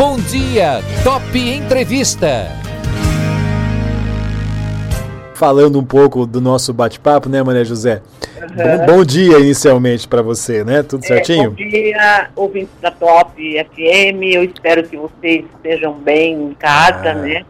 Bom 0.00 0.16
dia, 0.16 0.80
Top 1.04 1.38
Entrevista. 1.38 2.48
Falando 5.34 5.78
um 5.78 5.84
pouco 5.84 6.24
do 6.24 6.40
nosso 6.40 6.72
bate-papo, 6.72 7.28
né, 7.28 7.42
Maria 7.42 7.66
José? 7.66 8.00
Uhum. 8.40 8.48
Bom, 8.56 8.86
bom, 8.86 9.04
dia 9.04 9.38
inicialmente 9.38 10.08
para 10.08 10.22
você, 10.22 10.64
né? 10.64 10.82
Tudo 10.82 11.04
certinho? 11.04 11.44
É, 11.44 11.48
bom 11.48 11.54
dia, 11.54 12.30
ouvintes 12.34 12.72
da 12.80 12.90
Top 12.90 13.30
FM. 13.36 14.22
Eu 14.22 14.44
espero 14.44 14.88
que 14.88 14.96
vocês 14.96 15.44
estejam 15.54 15.92
bem 15.92 16.44
em 16.44 16.54
casa, 16.54 17.10
ah. 17.10 17.14
né? 17.16 17.44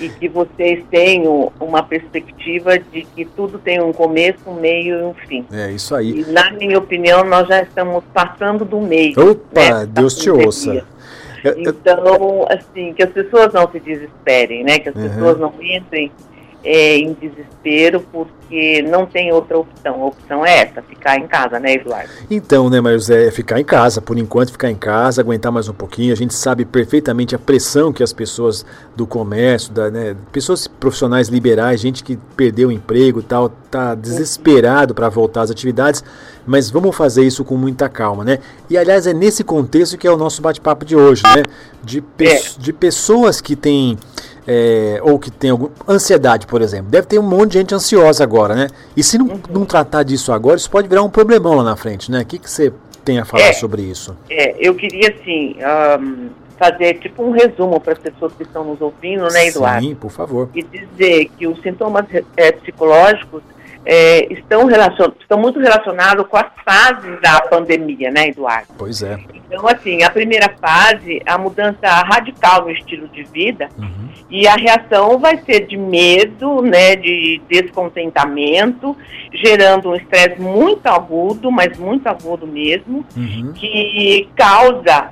E 0.00 0.08
que 0.08 0.30
vocês 0.30 0.82
tenham 0.90 1.52
uma 1.60 1.82
perspectiva 1.82 2.78
de 2.78 3.02
que 3.02 3.26
tudo 3.26 3.58
tem 3.58 3.82
um 3.82 3.92
começo, 3.92 4.38
um 4.46 4.54
meio 4.54 4.98
e 4.98 5.04
um 5.04 5.12
fim. 5.28 5.44
É 5.52 5.70
isso 5.70 5.94
aí. 5.94 6.22
E, 6.22 6.32
na 6.32 6.52
minha 6.52 6.78
opinião, 6.78 7.22
nós 7.22 7.46
já 7.46 7.60
estamos 7.60 8.02
passando 8.14 8.64
do 8.64 8.80
meio. 8.80 9.12
Opa, 9.20 9.80
né, 9.80 9.86
Deus 9.86 10.16
te 10.16 10.30
ouça. 10.30 10.90
Então, 11.56 12.46
assim, 12.48 12.92
que 12.92 13.02
as 13.02 13.10
pessoas 13.10 13.52
não 13.52 13.70
se 13.70 13.80
desesperem, 13.80 14.64
né? 14.64 14.78
Que 14.78 14.88
as 14.88 14.94
uhum. 14.94 15.08
pessoas 15.08 15.38
não 15.38 15.54
entrem 15.60 16.10
é, 16.64 16.96
em 16.98 17.12
desespero 17.14 18.00
porque 18.12 18.82
não 18.82 19.06
tem 19.06 19.32
outra 19.32 19.58
opção. 19.58 20.02
A 20.02 20.06
opção 20.06 20.46
é 20.46 20.60
essa, 20.60 20.82
ficar 20.82 21.18
em 21.18 21.26
casa, 21.26 21.58
né, 21.58 21.74
Eduardo? 21.74 22.08
Então, 22.30 22.70
né, 22.70 22.80
mas 22.80 23.10
é 23.10 23.30
ficar 23.30 23.60
em 23.60 23.64
casa, 23.64 24.00
por 24.00 24.16
enquanto 24.18 24.52
ficar 24.52 24.70
em 24.70 24.76
casa, 24.76 25.20
aguentar 25.20 25.50
mais 25.50 25.68
um 25.68 25.72
pouquinho. 25.72 26.12
A 26.12 26.16
gente 26.16 26.34
sabe 26.34 26.64
perfeitamente 26.64 27.34
a 27.34 27.38
pressão 27.38 27.92
que 27.92 28.02
as 28.02 28.12
pessoas 28.12 28.64
do 28.94 29.06
comércio, 29.06 29.72
da, 29.72 29.90
né, 29.90 30.16
pessoas 30.30 30.66
profissionais 30.66 31.28
liberais, 31.28 31.80
gente 31.80 32.04
que 32.04 32.16
perdeu 32.36 32.68
o 32.68 32.72
emprego 32.72 33.20
e 33.20 33.24
tal, 33.24 33.48
tá 33.70 33.94
desesperado 33.94 34.94
para 34.94 35.08
voltar 35.08 35.42
às 35.42 35.50
atividades, 35.50 36.04
mas 36.46 36.70
vamos 36.70 36.94
fazer 36.94 37.24
isso 37.24 37.44
com 37.44 37.56
muita 37.56 37.88
calma, 37.88 38.24
né? 38.24 38.38
E 38.68 38.76
aliás, 38.76 39.06
é 39.06 39.14
nesse 39.14 39.42
contexto 39.42 39.96
que 39.96 40.06
é 40.06 40.10
o 40.10 40.16
nosso 40.16 40.42
bate-papo 40.42 40.84
de 40.84 40.94
hoje, 40.94 41.22
né? 41.22 41.42
De, 41.82 42.00
pe 42.00 42.26
é. 42.26 42.42
de 42.58 42.72
pessoas 42.72 43.40
que 43.40 43.56
têm 43.56 43.96
é, 44.46 45.00
ou 45.02 45.18
que 45.18 45.30
tem 45.30 45.50
alguma 45.50 45.70
ansiedade, 45.88 46.46
por 46.46 46.62
exemplo. 46.62 46.90
Deve 46.90 47.06
ter 47.06 47.18
um 47.18 47.22
monte 47.22 47.52
de 47.52 47.58
gente 47.58 47.74
ansiosa 47.74 48.22
agora, 48.24 48.54
né? 48.54 48.68
E 48.96 49.02
se 49.02 49.18
não, 49.18 49.26
uhum. 49.26 49.40
não 49.50 49.64
tratar 49.64 50.02
disso 50.02 50.32
agora, 50.32 50.56
isso 50.56 50.70
pode 50.70 50.88
virar 50.88 51.02
um 51.02 51.10
problemão 51.10 51.54
lá 51.54 51.62
na 51.62 51.76
frente, 51.76 52.10
né? 52.10 52.22
O 52.22 52.26
que, 52.26 52.38
que 52.38 52.50
você 52.50 52.72
tem 53.04 53.18
a 53.18 53.24
falar 53.24 53.44
é, 53.44 53.52
sobre 53.52 53.82
isso? 53.82 54.16
É, 54.30 54.54
eu 54.58 54.74
queria, 54.74 55.10
assim, 55.10 55.56
um, 56.00 56.28
fazer 56.58 56.94
tipo 56.94 57.22
um 57.24 57.32
resumo 57.32 57.80
para 57.80 57.92
as 57.94 57.98
pessoas 57.98 58.32
que 58.34 58.42
estão 58.42 58.64
nos 58.64 58.80
ouvindo, 58.80 59.26
né, 59.28 59.48
Eduardo? 59.48 59.86
Sim, 59.86 59.94
por 59.94 60.10
favor. 60.10 60.48
E 60.54 60.62
dizer 60.62 61.30
que 61.36 61.46
os 61.46 61.60
sintomas 61.60 62.06
é, 62.36 62.52
psicológicos 62.52 63.42
é, 63.84 64.32
estão, 64.32 64.66
relacion... 64.66 65.10
estão 65.20 65.38
muito 65.38 65.58
relacionados 65.58 66.26
com 66.26 66.36
as 66.36 66.46
fases 66.64 67.20
da 67.20 67.40
pandemia, 67.42 68.10
né, 68.10 68.28
Eduardo? 68.28 68.68
Pois 68.78 69.02
é. 69.02 69.18
Então, 69.34 69.66
assim, 69.68 70.02
a 70.02 70.10
primeira 70.10 70.48
fase, 70.60 71.20
a 71.26 71.36
mudança 71.36 71.86
radical 71.86 72.62
no 72.62 72.70
estilo 72.70 73.08
de 73.08 73.22
vida, 73.24 73.68
uhum. 73.78 74.08
e 74.30 74.46
a 74.46 74.54
reação 74.54 75.18
vai 75.18 75.36
ser 75.38 75.66
de 75.66 75.76
medo, 75.76 76.62
né, 76.62 76.96
de 76.96 77.40
descontentamento, 77.48 78.96
gerando 79.32 79.90
um 79.90 79.94
estresse 79.94 80.40
muito 80.40 80.86
agudo, 80.86 81.50
mas 81.50 81.76
muito 81.76 82.06
agudo 82.06 82.46
mesmo, 82.46 83.04
uhum. 83.14 83.52
que 83.54 84.28
causa 84.34 85.10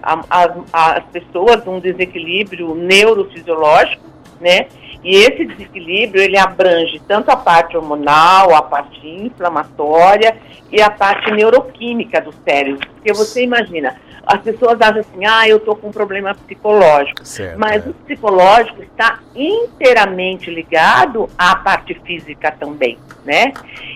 às 0.72 1.04
pessoas 1.06 1.66
um 1.66 1.78
desequilíbrio 1.78 2.74
neurofisiológico, 2.74 4.08
né, 4.40 4.68
e 5.02 5.16
esse 5.16 5.44
desequilíbrio, 5.46 6.22
ele 6.22 6.38
abrange 6.38 7.00
tanto 7.08 7.30
a 7.30 7.36
parte 7.36 7.76
hormonal, 7.76 8.54
a 8.54 8.62
parte 8.62 9.06
inflamatória 9.06 10.36
e 10.70 10.80
a 10.80 10.90
parte 10.90 11.30
neuroquímica 11.30 12.20
do 12.20 12.32
cérebro. 12.44 12.86
Porque 12.94 13.12
você 13.12 13.42
imagina, 13.42 13.96
as 14.26 14.40
pessoas 14.42 14.80
acham 14.80 15.00
assim, 15.00 15.24
ah, 15.24 15.48
eu 15.48 15.56
estou 15.56 15.74
com 15.74 15.88
um 15.88 15.92
problema 15.92 16.34
psicológico. 16.34 17.24
Certo, 17.24 17.58
mas 17.58 17.86
é. 17.86 17.90
o 17.90 17.94
psicológico 17.94 18.82
está 18.82 19.18
inteiramente 19.34 20.50
ligado 20.50 21.28
à 21.36 21.56
parte 21.56 21.94
física 22.04 22.52
também, 22.52 22.98
né? 23.24 23.52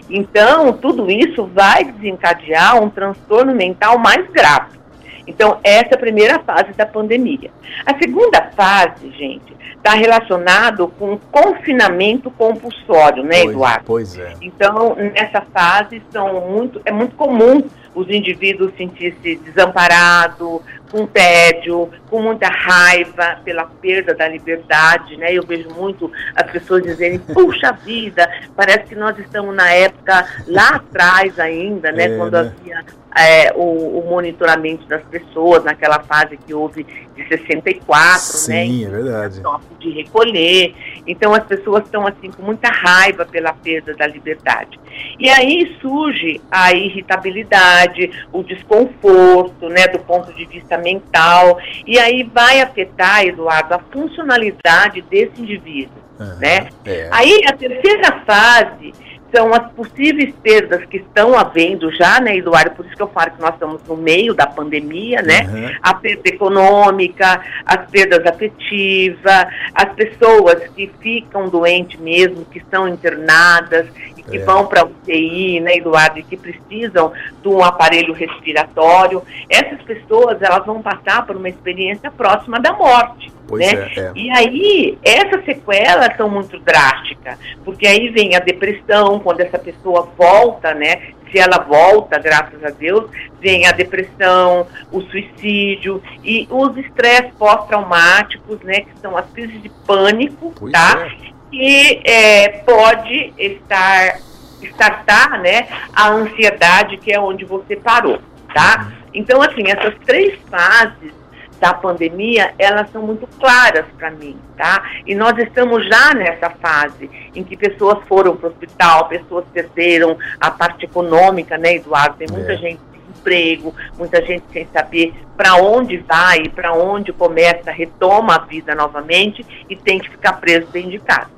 Então, 0.08 0.72
tudo 0.72 1.10
isso 1.10 1.44
vai 1.46 1.84
desencadear 1.84 2.82
um 2.82 2.88
transtorno 2.88 3.54
mental 3.54 3.98
mais 3.98 4.26
grave. 4.30 4.83
Então, 5.26 5.58
essa 5.62 5.90
é 5.90 5.94
a 5.94 5.98
primeira 5.98 6.38
fase 6.40 6.72
da 6.72 6.86
pandemia. 6.86 7.50
A 7.84 7.96
segunda 7.98 8.50
fase, 8.54 9.10
gente, 9.10 9.54
está 9.76 9.92
relacionado 9.92 10.88
com 10.98 11.18
confinamento 11.30 12.30
compulsório, 12.30 13.22
né, 13.22 13.42
pois, 13.42 13.50
Eduardo? 13.50 13.84
Pois 13.84 14.18
é. 14.18 14.34
Então, 14.40 14.94
nessa 14.96 15.42
fase, 15.42 16.02
são 16.10 16.48
muito, 16.48 16.80
é 16.84 16.92
muito 16.92 17.14
comum 17.16 17.62
os 17.94 18.08
indivíduos 18.08 18.72
sentir-se 18.76 19.36
desamparados, 19.36 20.60
com 20.94 21.06
tédio, 21.06 21.90
com 22.08 22.22
muita 22.22 22.46
raiva 22.46 23.40
pela 23.44 23.64
perda 23.64 24.14
da 24.14 24.28
liberdade, 24.28 25.16
né? 25.16 25.34
Eu 25.34 25.42
vejo 25.42 25.68
muito 25.70 26.08
as 26.36 26.48
pessoas 26.52 26.84
dizerem, 26.84 27.18
puxa 27.18 27.72
vida, 27.72 28.30
parece 28.54 28.84
que 28.84 28.94
nós 28.94 29.18
estamos 29.18 29.56
na 29.56 29.72
época 29.72 30.24
lá 30.46 30.76
atrás 30.76 31.36
ainda, 31.40 31.90
né? 31.90 32.04
É, 32.04 32.16
quando 32.16 32.34
né? 32.34 32.38
havia 32.38 32.84
é, 33.16 33.52
o, 33.54 34.00
o, 34.00 34.06
monitoramento 34.10 34.86
das 34.86 35.02
pessoas, 35.04 35.62
naquela 35.62 36.00
fase 36.00 36.36
que 36.36 36.52
houve 36.52 36.84
de 37.14 37.28
64, 37.28 38.20
Sim, 38.20 38.52
né? 38.52 38.66
Sim, 38.66 38.86
é 38.86 38.88
verdade. 38.88 39.42
De 39.78 39.90
recolher. 39.90 40.74
Então 41.06 41.32
as 41.32 41.44
pessoas 41.44 41.84
estão 41.84 42.06
assim 42.06 42.30
com 42.32 42.42
muita 42.42 42.68
raiva 42.68 43.24
pela 43.24 43.52
perda 43.52 43.94
da 43.94 44.06
liberdade. 44.06 44.80
E 45.18 45.28
aí 45.28 45.76
surge 45.80 46.40
a 46.50 46.72
irritabilidade, 46.72 48.10
o 48.32 48.42
desconforto, 48.42 49.68
né, 49.68 49.86
do 49.86 50.00
ponto 50.00 50.32
de 50.32 50.44
vista 50.46 50.76
mental, 50.84 51.58
e 51.86 51.98
aí 51.98 52.22
vai 52.22 52.60
afetar, 52.60 53.24
Eduardo, 53.24 53.74
a 53.74 53.78
funcionalidade 53.90 55.02
desse 55.02 55.40
indivíduo, 55.40 55.96
uhum, 56.20 56.36
né? 56.38 56.68
É. 56.84 57.08
Aí 57.10 57.40
a 57.48 57.52
terceira 57.52 58.20
fase 58.24 58.92
são 59.34 59.52
as 59.52 59.72
possíveis 59.72 60.32
perdas 60.42 60.84
que 60.84 60.98
estão 60.98 61.36
havendo 61.36 61.90
já, 61.90 62.20
né, 62.20 62.36
Eduardo? 62.36 62.70
Por 62.76 62.86
isso 62.86 62.94
que 62.94 63.02
eu 63.02 63.08
falo 63.08 63.32
que 63.32 63.40
nós 63.40 63.54
estamos 63.54 63.82
no 63.88 63.96
meio 63.96 64.32
da 64.32 64.46
pandemia, 64.46 65.20
né? 65.22 65.48
Uhum. 65.52 65.76
A 65.82 65.94
perda 65.94 66.28
econômica, 66.28 67.40
as 67.66 67.90
perdas 67.90 68.24
afetivas, 68.24 69.46
as 69.74 69.92
pessoas 69.94 70.62
que 70.76 70.88
ficam 71.00 71.48
doentes 71.48 71.98
mesmo, 71.98 72.44
que 72.44 72.58
estão 72.58 72.86
internadas 72.86 73.86
que 74.30 74.38
é. 74.38 74.44
vão 74.44 74.66
para 74.66 74.84
UTI, 74.84 75.60
né, 75.60 75.76
Eduardo, 75.76 76.18
e 76.18 76.22
que 76.22 76.36
precisam 76.36 77.12
de 77.42 77.48
um 77.48 77.62
aparelho 77.62 78.12
respiratório. 78.14 79.22
Essas 79.48 79.82
pessoas, 79.82 80.40
elas 80.40 80.64
vão 80.64 80.82
passar 80.82 81.26
por 81.26 81.36
uma 81.36 81.48
experiência 81.48 82.10
próxima 82.10 82.58
da 82.60 82.72
morte. 82.72 83.32
Pois 83.46 83.60
né? 83.60 83.90
É, 83.94 84.00
é. 84.00 84.12
E 84.14 84.30
aí, 84.30 84.98
essas 85.04 85.44
sequelas 85.44 86.16
são 86.16 86.28
muito 86.28 86.58
drásticas, 86.60 87.38
porque 87.64 87.86
aí 87.86 88.08
vem 88.08 88.34
a 88.34 88.38
depressão, 88.40 89.20
quando 89.20 89.40
essa 89.40 89.58
pessoa 89.58 90.08
volta, 90.16 90.72
né? 90.74 91.12
Se 91.30 91.38
ela 91.38 91.58
volta, 91.58 92.18
graças 92.18 92.62
a 92.64 92.70
Deus, 92.70 93.10
vem 93.40 93.66
a 93.66 93.72
depressão, 93.72 94.66
o 94.90 95.00
suicídio 95.02 96.00
e 96.22 96.46
os 96.48 96.76
estresses 96.76 97.32
pós-traumáticos, 97.36 98.60
né? 98.60 98.82
Que 98.82 98.98
são 99.00 99.16
as 99.16 99.28
crises 99.32 99.60
de 99.62 99.68
pânico, 99.68 100.52
pois 100.56 100.72
tá? 100.72 101.06
É. 101.30 101.33
Que 101.56 102.00
é, 102.04 102.48
pode 102.64 103.32
estar, 103.38 104.18
estartar, 104.60 105.40
né? 105.40 105.68
A 105.94 106.08
ansiedade, 106.08 106.96
que 106.96 107.12
é 107.12 107.20
onde 107.20 107.44
você 107.44 107.76
parou, 107.76 108.18
tá? 108.52 108.92
Então, 109.14 109.40
assim, 109.40 109.62
essas 109.68 109.94
três 110.04 110.36
fases 110.50 111.12
da 111.60 111.72
pandemia, 111.72 112.52
elas 112.58 112.90
são 112.90 113.02
muito 113.02 113.26
claras 113.38 113.86
para 113.96 114.10
mim, 114.10 114.36
tá? 114.56 114.82
E 115.06 115.14
nós 115.14 115.38
estamos 115.38 115.86
já 115.86 116.12
nessa 116.12 116.50
fase 116.50 117.08
em 117.34 117.44
que 117.44 117.56
pessoas 117.56 117.98
foram 118.08 118.36
para 118.36 118.48
o 118.48 118.50
hospital, 118.50 119.08
pessoas 119.08 119.44
perderam 119.52 120.18
a 120.40 120.50
parte 120.50 120.86
econômica, 120.86 121.56
né, 121.56 121.76
Eduardo? 121.76 122.16
Tem 122.16 122.26
muita 122.28 122.54
é. 122.54 122.56
gente 122.56 122.80
sem 122.90 123.00
emprego, 123.16 123.72
muita 123.96 124.20
gente 124.26 124.44
sem 124.52 124.66
saber 124.72 125.14
para 125.36 125.54
onde 125.54 125.98
vai, 125.98 126.48
para 126.48 126.74
onde 126.74 127.12
começa, 127.12 127.70
retoma 127.70 128.34
a 128.34 128.38
vida 128.40 128.74
novamente 128.74 129.46
e 129.70 129.76
tem 129.76 130.00
que 130.00 130.10
ficar 130.10 130.34
preso 130.34 130.66
dentro 130.72 130.90
de 130.90 130.98
casa. 130.98 131.33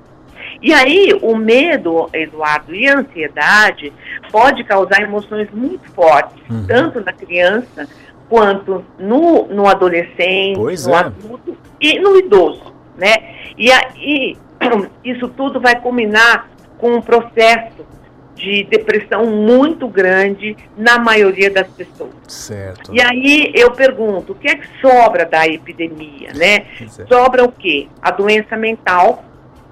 E 0.63 0.73
aí, 0.73 1.19
o 1.23 1.37
medo, 1.37 2.09
Eduardo, 2.13 2.75
e 2.75 2.89
a 2.89 2.99
ansiedade 2.99 3.93
pode 4.31 4.65
causar 4.65 5.03
emoções 5.03 5.49
muito 5.53 5.91
fortes, 5.93 6.43
uhum. 6.51 6.67
tanto 6.67 7.01
na 7.01 7.13
criança 7.13 7.89
quanto 8.29 8.85
no, 8.99 9.47
no 9.47 9.67
adolescente, 9.67 10.57
pois 10.57 10.87
no 10.87 10.95
é. 10.95 10.99
adulto 10.99 11.57
e 11.81 11.99
no 11.99 12.17
idoso, 12.17 12.75
né? 12.97 13.15
E 13.57 13.71
aí 13.71 14.37
isso 15.05 15.29
tudo 15.29 15.61
vai 15.61 15.81
culminar 15.81 16.49
com 16.79 16.95
um 16.95 17.01
processo 17.01 17.87
de 18.35 18.65
depressão 18.65 19.25
muito 19.25 19.89
grande 19.89 20.57
na 20.77 20.99
maioria 20.99 21.51
das 21.51 21.69
pessoas. 21.69 22.13
Certo. 22.29 22.95
E 22.95 23.01
aí 23.01 23.51
eu 23.55 23.71
pergunto, 23.71 24.33
o 24.33 24.35
que 24.35 24.49
é 24.49 24.57
que 24.57 24.69
sobra 24.81 25.25
da 25.25 25.47
epidemia, 25.47 26.33
né? 26.35 26.67
É. 26.81 27.07
Sobra 27.09 27.45
o 27.45 27.51
quê? 27.51 27.89
A 28.03 28.11
doença 28.11 28.55
mental, 28.57 29.25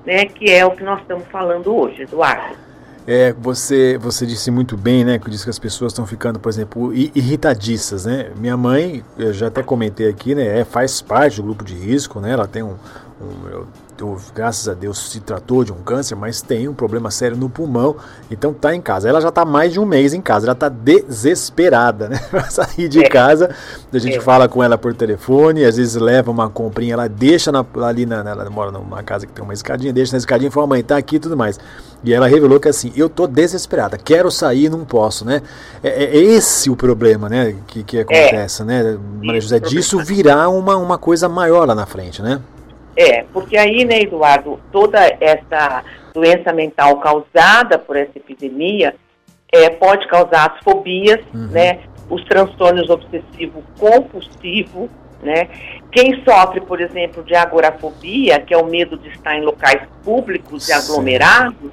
né, 0.04 0.26
que 0.26 0.50
é 0.50 0.64
o 0.64 0.72
que 0.72 0.82
nós 0.82 1.00
estamos 1.00 1.26
falando 1.28 1.74
hoje, 1.74 2.02
Eduardo. 2.02 2.64
É, 3.06 3.34
você, 3.34 3.98
você 3.98 4.24
disse 4.24 4.50
muito 4.50 4.78
bem, 4.78 5.04
né? 5.04 5.18
Que 5.18 5.28
disse 5.30 5.44
que 5.44 5.50
as 5.50 5.58
pessoas 5.58 5.92
estão 5.92 6.06
ficando, 6.06 6.40
por 6.40 6.48
exemplo, 6.48 6.92
irritadiças, 6.94 8.06
né? 8.06 8.30
Minha 8.34 8.56
mãe, 8.56 9.04
eu 9.18 9.32
já 9.32 9.48
até 9.48 9.62
comentei 9.62 10.08
aqui, 10.08 10.34
né? 10.34 10.60
É, 10.60 10.64
faz 10.64 11.02
parte 11.02 11.36
do 11.36 11.42
grupo 11.42 11.62
de 11.64 11.74
risco, 11.74 12.18
né? 12.18 12.32
Ela 12.32 12.46
tem 12.48 12.62
um, 12.62 12.76
um 13.20 13.66
graças 14.34 14.68
a 14.68 14.74
Deus 14.74 15.10
se 15.10 15.20
tratou 15.20 15.64
de 15.64 15.72
um 15.72 15.76
câncer, 15.76 16.14
mas 16.14 16.42
tem 16.42 16.68
um 16.68 16.74
problema 16.74 17.10
sério 17.10 17.36
no 17.36 17.48
pulmão, 17.48 17.96
então 18.30 18.52
tá 18.52 18.74
em 18.74 18.80
casa. 18.80 19.08
Ela 19.08 19.20
já 19.20 19.30
tá 19.30 19.44
mais 19.44 19.72
de 19.72 19.80
um 19.80 19.86
mês 19.86 20.12
em 20.12 20.20
casa, 20.20 20.46
ela 20.46 20.54
tá 20.54 20.68
desesperada, 20.68 22.08
né? 22.08 22.18
Pra 22.30 22.44
sair 22.50 22.88
de 22.88 23.04
é. 23.04 23.08
casa. 23.08 23.54
A 23.92 23.98
gente 23.98 24.16
é. 24.16 24.20
fala 24.20 24.48
com 24.48 24.62
ela 24.62 24.76
por 24.76 24.94
telefone, 24.94 25.64
às 25.64 25.76
vezes 25.76 25.94
leva 25.94 26.30
uma 26.30 26.48
comprinha, 26.48 26.94
ela 26.94 27.08
deixa 27.08 27.52
na, 27.52 27.64
ali 27.82 28.06
na, 28.06 28.18
ela 28.18 28.50
mora 28.50 28.70
numa 28.70 29.02
casa 29.02 29.26
que 29.26 29.32
tem 29.32 29.44
uma 29.44 29.54
escadinha, 29.54 29.92
deixa 29.92 30.12
na 30.12 30.18
escadinha 30.18 30.48
e 30.48 30.50
fala, 30.50 30.66
mãe, 30.66 30.82
tá 30.82 30.96
aqui 30.96 31.16
e 31.16 31.20
tudo 31.20 31.36
mais. 31.36 31.58
E 32.02 32.12
ela 32.12 32.26
revelou 32.26 32.60
que 32.60 32.68
assim, 32.68 32.92
eu 32.94 33.08
tô 33.08 33.26
desesperada, 33.26 33.96
quero 33.96 34.30
sair 34.30 34.68
não 34.68 34.84
posso, 34.84 35.24
né? 35.24 35.40
É, 35.82 36.04
é, 36.04 36.16
esse 36.16 36.68
o 36.68 36.76
problema, 36.76 37.28
né? 37.28 37.56
Que, 37.66 37.82
que 37.82 37.98
acontece, 38.00 38.62
é. 38.62 38.64
né? 38.64 38.98
Maria 39.22 39.40
José, 39.40 39.58
disso 39.58 39.98
virar 40.00 40.48
uma, 40.50 40.76
uma 40.76 40.98
coisa 40.98 41.28
maior 41.28 41.66
lá 41.66 41.74
na 41.74 41.86
frente, 41.86 42.20
né? 42.20 42.40
É, 42.96 43.24
porque 43.32 43.56
aí, 43.56 43.84
né, 43.84 44.00
Eduardo, 44.02 44.60
toda 44.70 45.00
essa 45.20 45.84
doença 46.12 46.52
mental 46.52 46.96
causada 46.98 47.78
por 47.78 47.96
essa 47.96 48.16
epidemia 48.16 48.94
é, 49.52 49.68
pode 49.70 50.06
causar 50.08 50.52
as 50.52 50.62
fobias, 50.62 51.20
uhum. 51.34 51.48
né, 51.48 51.80
os 52.08 52.24
transtornos 52.24 52.88
obsessivo 52.88 53.62
compulsivo, 53.78 54.88
né? 55.22 55.48
Quem 55.90 56.22
sofre, 56.24 56.60
por 56.60 56.80
exemplo, 56.80 57.22
de 57.22 57.34
agorafobia, 57.34 58.38
que 58.40 58.52
é 58.52 58.58
o 58.58 58.66
medo 58.66 58.98
de 58.98 59.08
estar 59.08 59.36
em 59.36 59.42
locais 59.42 59.82
públicos 60.04 60.68
e 60.68 60.72
aglomerados, 60.72 61.72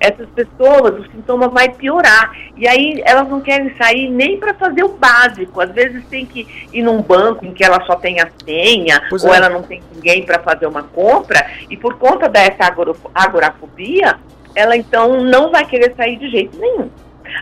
essas 0.00 0.28
pessoas, 0.30 0.98
o 0.98 1.12
sintoma 1.12 1.48
vai 1.48 1.68
piorar. 1.68 2.32
E 2.56 2.66
aí 2.66 3.02
elas 3.04 3.28
não 3.28 3.40
querem 3.40 3.76
sair 3.76 4.08
nem 4.08 4.40
para 4.40 4.54
fazer 4.54 4.82
o 4.82 4.88
básico. 4.88 5.60
Às 5.60 5.70
vezes 5.72 6.02
tem 6.06 6.24
que 6.24 6.66
ir 6.72 6.82
num 6.82 7.02
banco 7.02 7.44
em 7.44 7.52
que 7.52 7.62
ela 7.62 7.84
só 7.84 7.96
tem 7.96 8.18
a 8.20 8.28
senha, 8.44 9.02
pois 9.10 9.22
ou 9.22 9.34
é. 9.34 9.36
ela 9.36 9.50
não 9.50 9.62
tem 9.62 9.82
ninguém 9.94 10.24
para 10.24 10.38
fazer 10.38 10.66
uma 10.66 10.82
compra, 10.82 11.46
e 11.68 11.76
por 11.76 11.98
conta 11.98 12.28
dessa 12.28 12.72
agorafobia, 13.14 14.18
ela 14.54 14.76
então 14.76 15.22
não 15.22 15.50
vai 15.50 15.64
querer 15.66 15.94
sair 15.94 16.16
de 16.16 16.30
jeito 16.30 16.58
nenhum. 16.58 16.88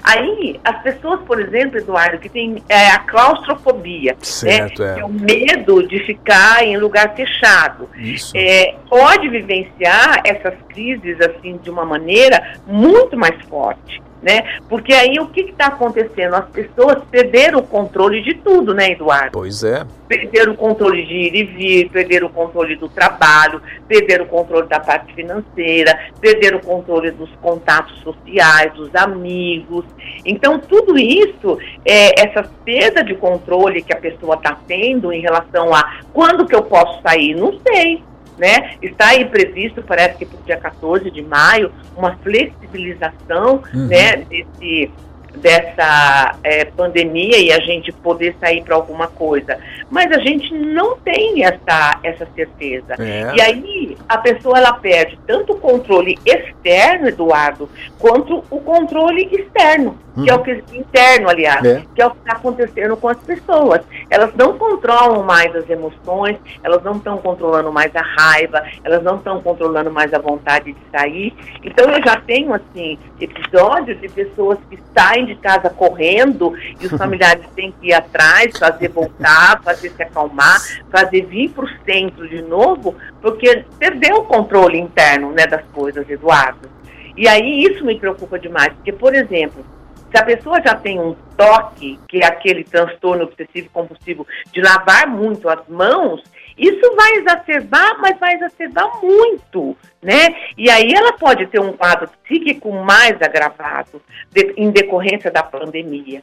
Aí, 0.02 0.60
as 0.64 0.82
pessoas, 0.82 1.20
por 1.22 1.40
exemplo, 1.40 1.78
Eduardo, 1.78 2.18
que 2.18 2.28
tem 2.28 2.62
é, 2.68 2.88
a 2.88 2.98
claustrofobia, 3.00 4.12
né, 4.12 4.18
certo, 4.20 4.82
né, 4.82 4.96
é. 4.96 5.00
é. 5.00 5.04
o 5.04 5.08
medo 5.08 5.86
de 5.86 5.98
ficar 6.00 6.64
em 6.64 6.76
lugar 6.76 7.14
fechado, 7.14 7.88
é, 8.34 8.74
pode 8.88 9.28
vivenciar 9.28 10.22
essas 10.24 10.54
crises 10.68 11.20
assim 11.20 11.56
de 11.58 11.70
uma 11.70 11.84
maneira 11.84 12.58
muito 12.66 13.16
mais 13.16 13.40
forte 13.48 14.02
né? 14.22 14.58
Porque 14.68 14.92
aí 14.92 15.18
o 15.20 15.28
que 15.28 15.42
está 15.42 15.66
acontecendo? 15.66 16.34
As 16.34 16.48
pessoas 16.48 16.98
perderam 17.10 17.60
o 17.60 17.62
controle 17.62 18.22
de 18.22 18.34
tudo, 18.34 18.74
né, 18.74 18.92
Eduardo? 18.92 19.30
Pois 19.32 19.62
é. 19.62 19.86
Perderam 20.06 20.52
o 20.52 20.56
controle 20.56 21.04
de 21.04 21.14
ir 21.14 21.34
e 21.34 21.44
vir, 21.44 21.90
perderam 21.90 22.28
o 22.28 22.30
controle 22.30 22.76
do 22.76 22.88
trabalho, 22.88 23.60
perderam 23.86 24.24
o 24.24 24.28
controle 24.28 24.66
da 24.66 24.80
parte 24.80 25.14
financeira, 25.14 25.98
perderam 26.20 26.58
o 26.58 26.62
controle 26.64 27.10
dos 27.10 27.30
contatos 27.42 27.98
sociais, 28.00 28.72
dos 28.74 28.94
amigos. 28.94 29.84
Então, 30.24 30.58
tudo 30.58 30.98
isso, 30.98 31.58
é, 31.84 32.26
essa 32.26 32.48
perda 32.64 33.04
de 33.04 33.14
controle 33.14 33.82
que 33.82 33.92
a 33.92 34.00
pessoa 34.00 34.36
está 34.36 34.58
tendo 34.66 35.12
em 35.12 35.20
relação 35.20 35.74
a 35.74 36.00
quando 36.12 36.46
que 36.46 36.54
eu 36.54 36.62
posso 36.62 37.02
sair, 37.02 37.34
não 37.34 37.58
sei 37.66 38.02
né? 38.38 38.76
Está 38.80 39.08
aí 39.08 39.24
previsto, 39.24 39.82
parece 39.82 40.18
que 40.18 40.24
para 40.24 40.40
o 40.40 40.42
dia 40.44 40.56
14 40.56 41.10
de 41.10 41.22
maio, 41.22 41.72
uma 41.96 42.16
flexibilização 42.18 43.62
uhum. 43.74 43.86
né, 43.86 44.16
desse, 44.28 44.90
dessa 45.38 46.36
é, 46.42 46.64
pandemia 46.64 47.38
e 47.38 47.52
a 47.52 47.60
gente 47.60 47.92
poder 47.92 48.36
sair 48.40 48.62
para 48.62 48.74
alguma 48.74 49.06
coisa. 49.06 49.58
Mas 49.90 50.10
a 50.12 50.18
gente 50.18 50.52
não 50.52 50.96
tem 50.98 51.44
essa, 51.44 51.98
essa 52.02 52.26
certeza. 52.34 52.94
É. 52.98 53.32
E 53.34 53.40
aí 53.40 53.98
a 54.08 54.18
pessoa 54.18 54.58
ela 54.58 54.72
perde 54.74 55.18
tanto 55.26 55.52
o 55.54 55.58
controle 55.58 56.18
externo, 56.24 57.08
Eduardo, 57.08 57.68
quanto 57.98 58.44
o 58.50 58.60
controle 58.60 59.28
externo, 59.32 59.96
uhum. 60.16 60.24
que 60.24 60.30
é 60.30 60.34
o 60.34 60.42
que 60.42 60.62
interno, 60.76 61.28
aliás, 61.28 61.64
é. 61.64 61.82
que 61.94 62.02
é 62.02 62.06
o 62.06 62.10
que 62.10 62.18
está 62.18 62.32
acontecendo 62.32 62.96
com 62.96 63.08
as 63.08 63.18
pessoas. 63.18 63.80
Elas 64.10 64.34
não 64.34 64.58
controlam 64.58 65.22
mais 65.22 65.54
as 65.54 65.68
emoções, 65.70 66.36
elas 66.62 66.82
não 66.82 66.96
estão 66.96 67.18
controlando 67.18 67.72
mais 67.72 67.94
a 67.94 68.02
raiva, 68.02 68.62
elas 68.84 69.02
não 69.02 69.16
estão 69.16 69.40
controlando 69.40 69.90
mais 69.90 70.12
a 70.12 70.18
vontade 70.18 70.72
de 70.72 70.80
sair. 70.90 71.34
Então 71.62 71.88
eu 71.90 72.02
já 72.04 72.16
tenho 72.20 72.52
assim 72.52 72.98
episódios 73.20 74.00
de 74.00 74.08
pessoas 74.08 74.58
que 74.70 74.78
saem 74.96 75.26
de 75.28 75.36
casa 75.36 75.70
correndo 75.70 76.54
e 76.80 76.86
os 76.86 76.92
familiares 76.98 77.46
têm 77.54 77.72
que 77.72 77.88
ir 77.88 77.94
atrás, 77.94 78.58
fazer 78.58 78.88
voltar, 78.88 79.62
fazer 79.62 79.90
se 79.90 80.02
acalmar, 80.02 80.58
fazer 80.90 81.26
vir 81.26 81.50
para 81.50 81.64
o 81.64 81.68
centro 81.84 82.28
de 82.28 82.42
novo, 82.42 82.96
porque 83.20 83.64
perdeu 83.78 84.16
o 84.16 84.24
controle 84.24 84.78
interno 84.78 85.30
né, 85.32 85.46
das 85.46 85.64
coisas, 85.72 86.08
Eduardo. 86.08 86.68
E 87.16 87.26
aí 87.28 87.64
isso 87.64 87.84
me 87.84 87.98
preocupa 87.98 88.38
demais, 88.38 88.72
porque, 88.74 88.92
por 88.92 89.14
exemplo, 89.14 89.64
se 90.10 90.16
a 90.16 90.24
pessoa 90.24 90.62
já 90.64 90.74
tem 90.74 90.98
um 90.98 91.14
toque, 91.36 91.98
que 92.08 92.18
é 92.18 92.26
aquele 92.26 92.64
transtorno 92.64 93.24
obsessivo 93.24 93.68
compulsivo 93.72 94.26
de 94.52 94.60
lavar 94.60 95.06
muito 95.06 95.48
as 95.48 95.66
mãos, 95.68 96.22
isso 96.58 96.96
vai 96.96 97.12
exacerbar, 97.12 97.98
mas 98.00 98.18
vai 98.18 98.34
exacerbar 98.34 99.00
muito, 99.02 99.76
né? 100.02 100.34
E 100.56 100.68
aí 100.68 100.92
ela 100.92 101.12
pode 101.12 101.46
ter 101.46 101.60
um 101.60 101.72
quadro 101.72 102.10
psíquico 102.24 102.72
mais 102.72 103.20
agravado 103.22 104.02
de, 104.30 104.54
em 104.56 104.70
decorrência 104.70 105.30
da 105.30 105.42
pandemia. 105.42 106.22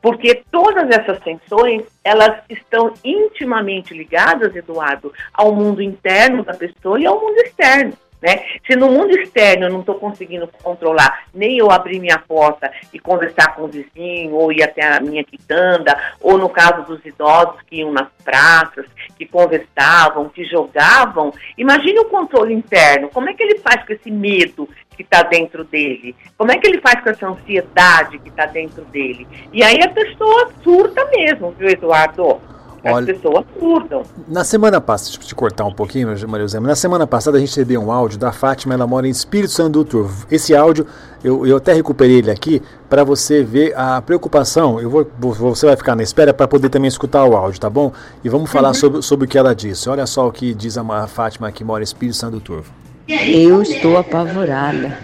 Porque 0.00 0.42
todas 0.50 0.88
essas 0.90 1.18
tensões, 1.20 1.82
elas 2.04 2.40
estão 2.48 2.94
intimamente 3.04 3.92
ligadas, 3.92 4.54
Eduardo, 4.54 5.12
ao 5.34 5.54
mundo 5.54 5.82
interno 5.82 6.44
da 6.44 6.54
pessoa 6.54 7.00
e 7.00 7.06
ao 7.06 7.20
mundo 7.20 7.38
externo. 7.38 7.92
Né? 8.22 8.44
Se 8.64 8.76
no 8.76 8.88
mundo 8.88 9.10
externo 9.18 9.66
eu 9.66 9.70
não 9.70 9.80
estou 9.80 9.96
conseguindo 9.96 10.48
controlar, 10.62 11.24
nem 11.34 11.58
eu 11.58 11.72
abrir 11.72 11.98
minha 11.98 12.18
porta 12.18 12.72
e 12.92 12.98
conversar 12.98 13.56
com 13.56 13.64
o 13.64 13.68
vizinho, 13.68 14.34
ou 14.34 14.52
ir 14.52 14.62
até 14.62 14.86
a 14.86 15.00
minha 15.00 15.24
quitanda, 15.24 15.98
ou 16.20 16.38
no 16.38 16.48
caso 16.48 16.82
dos 16.82 17.04
idosos 17.04 17.60
que 17.62 17.78
iam 17.78 17.90
nas 17.90 18.08
praças, 18.22 18.86
que 19.18 19.26
conversavam, 19.26 20.28
que 20.28 20.44
jogavam, 20.44 21.32
imagine 21.58 21.98
o 21.98 22.04
controle 22.04 22.54
interno. 22.54 23.08
Como 23.08 23.28
é 23.28 23.34
que 23.34 23.42
ele 23.42 23.58
faz 23.58 23.84
com 23.84 23.92
esse 23.92 24.10
medo 24.10 24.68
que 24.96 25.02
está 25.02 25.24
dentro 25.24 25.64
dele? 25.64 26.14
Como 26.38 26.52
é 26.52 26.58
que 26.58 26.68
ele 26.68 26.80
faz 26.80 27.02
com 27.02 27.10
essa 27.10 27.26
ansiedade 27.26 28.20
que 28.20 28.28
está 28.28 28.46
dentro 28.46 28.84
dele? 28.84 29.26
E 29.52 29.64
aí 29.64 29.82
a 29.82 29.88
pessoa 29.88 30.52
surta 30.62 31.04
mesmo, 31.06 31.50
viu, 31.58 31.68
Eduardo? 31.68 32.40
As 32.84 32.92
Olha, 32.94 33.14
pessoas 33.14 33.44
curtam. 33.58 34.02
Na 34.26 34.42
semana 34.42 34.80
passada, 34.80 35.10
deixa 35.10 35.22
eu 35.22 35.28
te 35.28 35.34
cortar 35.34 35.64
um 35.64 35.72
pouquinho, 35.72 36.08
Maria 36.26 36.44
José, 36.46 36.58
na 36.58 36.74
semana 36.74 37.06
passada 37.06 37.36
a 37.36 37.40
gente 37.40 37.50
recebeu 37.50 37.80
um 37.80 37.92
áudio 37.92 38.18
da 38.18 38.32
Fátima, 38.32 38.74
ela 38.74 38.86
mora 38.86 39.06
em 39.06 39.10
Espírito 39.10 39.52
Santo 39.52 39.72
do 39.78 39.84
Turvo. 39.84 40.26
Esse 40.30 40.54
áudio, 40.54 40.84
eu, 41.22 41.46
eu 41.46 41.58
até 41.58 41.72
recuperei 41.72 42.18
ele 42.18 42.30
aqui 42.30 42.60
para 42.90 43.04
você 43.04 43.44
ver 43.44 43.72
a 43.76 44.02
preocupação. 44.02 44.80
Eu 44.80 44.90
vou, 44.90 45.06
você 45.20 45.66
vai 45.66 45.76
ficar 45.76 45.94
na 45.94 46.02
espera 46.02 46.34
para 46.34 46.48
poder 46.48 46.70
também 46.70 46.88
escutar 46.88 47.24
o 47.24 47.36
áudio, 47.36 47.60
tá 47.60 47.70
bom? 47.70 47.92
E 48.24 48.28
vamos 48.28 48.50
falar 48.50 48.68
uhum. 48.68 48.74
sobre, 48.74 49.02
sobre 49.02 49.26
o 49.26 49.28
que 49.28 49.38
ela 49.38 49.54
disse. 49.54 49.88
Olha 49.88 50.04
só 50.04 50.26
o 50.26 50.32
que 50.32 50.52
diz 50.52 50.76
a 50.76 51.06
Fátima 51.06 51.52
que 51.52 51.62
mora 51.62 51.82
em 51.82 51.84
Espírito 51.84 52.16
Santo 52.16 52.32
do 52.32 52.40
Turvo. 52.40 52.81
Eu 53.08 53.62
estou 53.62 53.96
apavorada. 53.96 54.96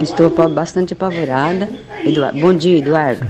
Estou 0.00 0.30
bastante 0.48 0.92
apavorada. 0.92 1.68
Eduardo, 2.04 2.40
bom 2.40 2.52
dia, 2.52 2.78
Eduardo. 2.78 3.26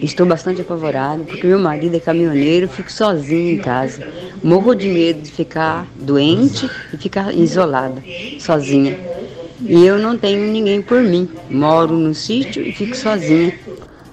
Estou 0.00 0.24
bastante 0.24 0.62
apavorada 0.62 1.22
porque 1.24 1.46
meu 1.46 1.58
marido 1.58 1.94
é 1.94 2.00
caminhoneiro, 2.00 2.68
fico 2.68 2.90
sozinha 2.90 3.52
em 3.52 3.58
casa. 3.58 4.06
Morro 4.42 4.74
de 4.74 4.88
medo 4.88 5.20
de 5.20 5.30
ficar 5.30 5.86
doente 5.94 6.70
e 6.92 6.96
ficar 6.96 7.34
isolada, 7.34 8.02
sozinha. 8.38 8.98
E 9.60 9.84
eu 9.84 9.98
não 9.98 10.16
tenho 10.16 10.50
ninguém 10.50 10.80
por 10.80 11.02
mim. 11.02 11.28
Moro 11.50 11.92
no 11.92 12.14
sítio 12.14 12.62
e 12.62 12.72
fico 12.72 12.96
sozinha. 12.96 13.52